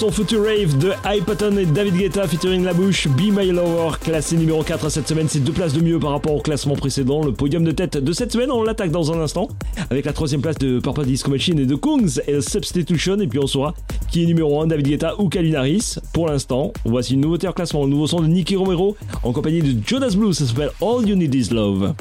Son 0.00 0.10
Future 0.10 0.42
Rave 0.42 0.78
de 0.78 0.92
Hypaton 1.04 1.58
et 1.58 1.66
David 1.66 1.94
Guetta 1.94 2.26
featuring 2.26 2.64
La 2.64 2.72
Bouche, 2.72 3.06
Be 3.06 3.30
My 3.30 3.50
Lover, 3.50 3.98
classé 4.00 4.34
numéro 4.34 4.62
4 4.62 4.88
cette 4.88 5.06
semaine, 5.06 5.26
c'est 5.28 5.40
deux 5.40 5.52
places 5.52 5.74
de 5.74 5.82
mieux 5.82 5.98
par 5.98 6.12
rapport 6.12 6.34
au 6.34 6.40
classement 6.40 6.74
précédent. 6.74 7.22
Le 7.22 7.32
podium 7.34 7.64
de 7.64 7.70
tête 7.70 7.98
de 7.98 8.12
cette 8.14 8.32
semaine, 8.32 8.50
on 8.50 8.62
l'attaque 8.62 8.92
dans 8.92 9.12
un 9.12 9.20
instant, 9.20 9.48
avec 9.90 10.06
la 10.06 10.14
troisième 10.14 10.40
place 10.40 10.56
de 10.56 10.80
Purple 10.80 11.04
Disco 11.04 11.30
Machine 11.30 11.58
et 11.58 11.66
de 11.66 11.74
Kungs 11.74 12.18
et 12.26 12.40
Substitution, 12.40 13.20
et 13.20 13.26
puis 13.26 13.38
on 13.40 13.46
saura 13.46 13.74
qui 14.10 14.22
est 14.22 14.26
numéro 14.26 14.62
1, 14.62 14.68
David 14.68 14.88
Guetta 14.88 15.20
ou 15.20 15.28
Calvin 15.28 15.52
Harris. 15.52 15.96
Pour 16.14 16.28
l'instant, 16.28 16.72
voici 16.86 17.12
une 17.12 17.20
nouveauté 17.20 17.46
en 17.46 17.52
classement, 17.52 17.84
le 17.84 17.90
nouveau 17.90 18.06
son 18.06 18.20
de 18.20 18.26
Nicky 18.26 18.56
Romero, 18.56 18.96
en 19.22 19.32
compagnie 19.32 19.60
de 19.60 19.86
Jonas 19.86 20.14
Blue, 20.16 20.32
ça 20.32 20.46
s'appelle 20.46 20.70
All 20.80 21.06
You 21.06 21.14
Need 21.14 21.34
Is 21.34 21.52
Love. 21.52 21.92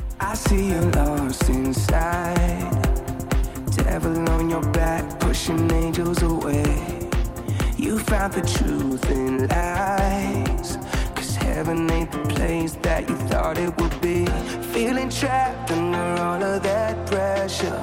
Found 8.19 8.33
the 8.33 8.41
truth 8.41 9.11
in 9.11 9.47
lies. 9.47 10.77
Cause 11.15 11.37
heaven 11.37 11.89
ain't 11.89 12.11
the 12.11 12.17
place 12.35 12.73
that 12.81 13.07
you 13.07 13.15
thought 13.29 13.57
it 13.57 13.71
would 13.79 14.01
be. 14.01 14.25
Feeling 14.73 15.09
trapped 15.09 15.71
under 15.71 16.21
all 16.21 16.43
of 16.43 16.61
that 16.63 17.07
pressure. 17.07 17.79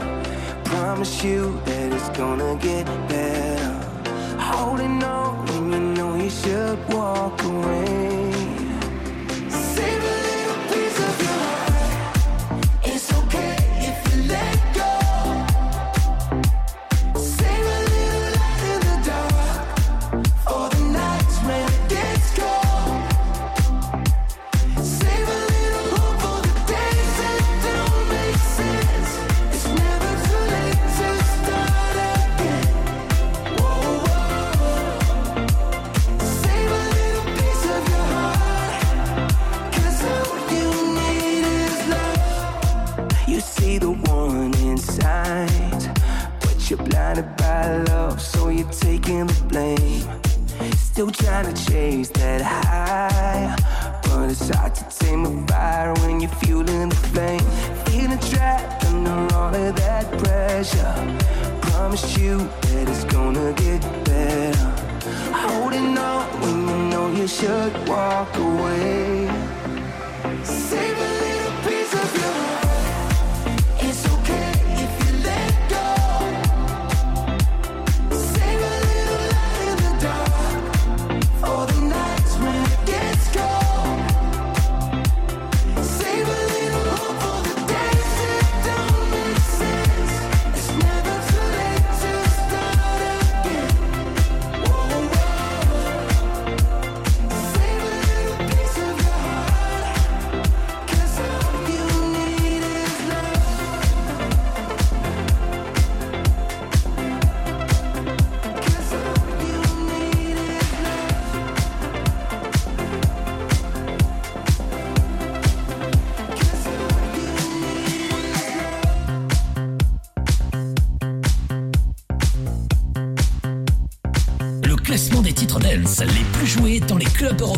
Promise 0.62 1.24
you 1.24 1.58
that 1.64 1.90
it's 1.90 2.10
gonna 2.10 2.54
get 2.60 2.84
better. 3.08 3.80
Holding 4.38 5.02
on 5.02 5.46
when 5.46 5.72
you 5.72 5.80
know 5.94 6.16
you 6.16 6.28
should 6.28 6.86
walk 6.92 7.35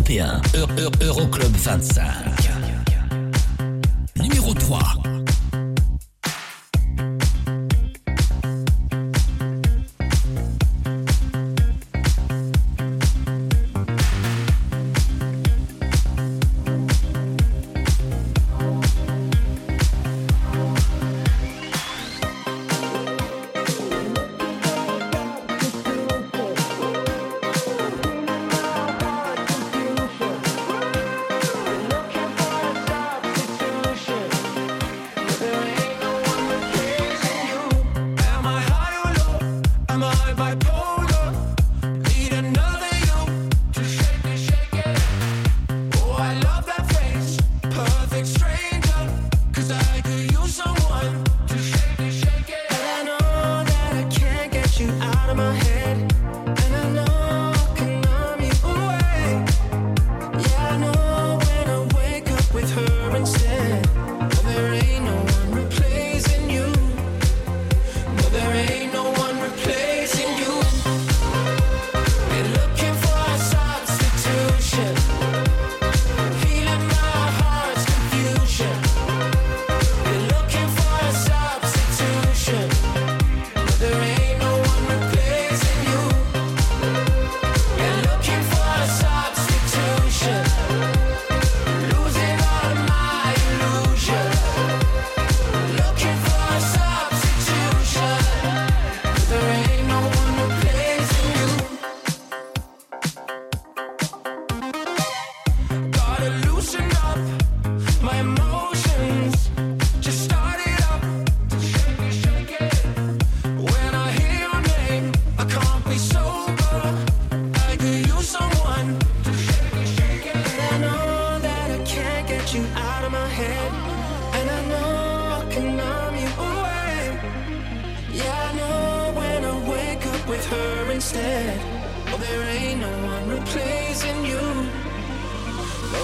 européen, 0.08 0.40
Euroclub 0.54 1.02
-Euro 1.02 1.28
25. 1.58 2.27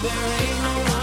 there 0.05 0.13
ain't 0.13 0.63
no 0.63 0.94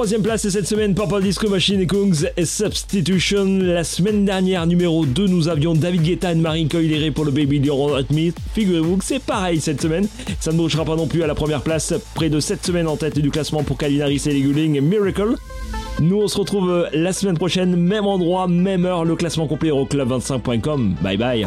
Troisième 0.00 0.22
place 0.22 0.48
cette 0.48 0.66
semaine, 0.66 0.94
Purple 0.94 1.20
Disco 1.20 1.46
Machine 1.50 1.78
et 1.78 1.86
Kungs 1.86 2.24
et 2.34 2.46
Substitution. 2.46 3.58
La 3.60 3.84
semaine 3.84 4.24
dernière, 4.24 4.66
numéro 4.66 5.04
2, 5.04 5.26
nous 5.26 5.48
avions 5.48 5.74
David 5.74 6.00
Guetta 6.00 6.32
et 6.32 6.36
Marine 6.36 6.70
Coiléré 6.70 7.10
pour 7.10 7.26
le 7.26 7.30
Baby 7.30 7.60
Duron 7.60 7.98
Hot 7.98 8.06
Meat. 8.08 8.34
Figurez-vous 8.54 8.96
que 8.96 9.04
c'est 9.04 9.18
pareil 9.18 9.60
cette 9.60 9.82
semaine. 9.82 10.08
Ça 10.40 10.52
ne 10.52 10.56
bougera 10.56 10.86
pas 10.86 10.96
non 10.96 11.06
plus 11.06 11.22
à 11.22 11.26
la 11.26 11.34
première 11.34 11.60
place. 11.60 11.92
Près 12.14 12.30
de 12.30 12.40
7 12.40 12.64
semaines 12.64 12.88
en 12.88 12.96
tête 12.96 13.18
du 13.18 13.30
classement 13.30 13.62
pour 13.62 13.76
Calinaris 13.76 14.22
et 14.24 14.32
Leguling 14.32 14.76
et 14.76 14.80
Miracle. 14.80 15.34
Nous, 16.00 16.16
on 16.16 16.28
se 16.28 16.38
retrouve 16.38 16.70
euh, 16.70 16.86
la 16.94 17.12
semaine 17.12 17.36
prochaine, 17.36 17.76
même 17.76 18.06
endroit, 18.06 18.48
même 18.48 18.86
heure. 18.86 19.04
Le 19.04 19.16
classement 19.16 19.48
complet 19.48 19.70
au 19.70 19.84
club25.com. 19.84 20.94
Bye 21.02 21.18
bye. 21.18 21.46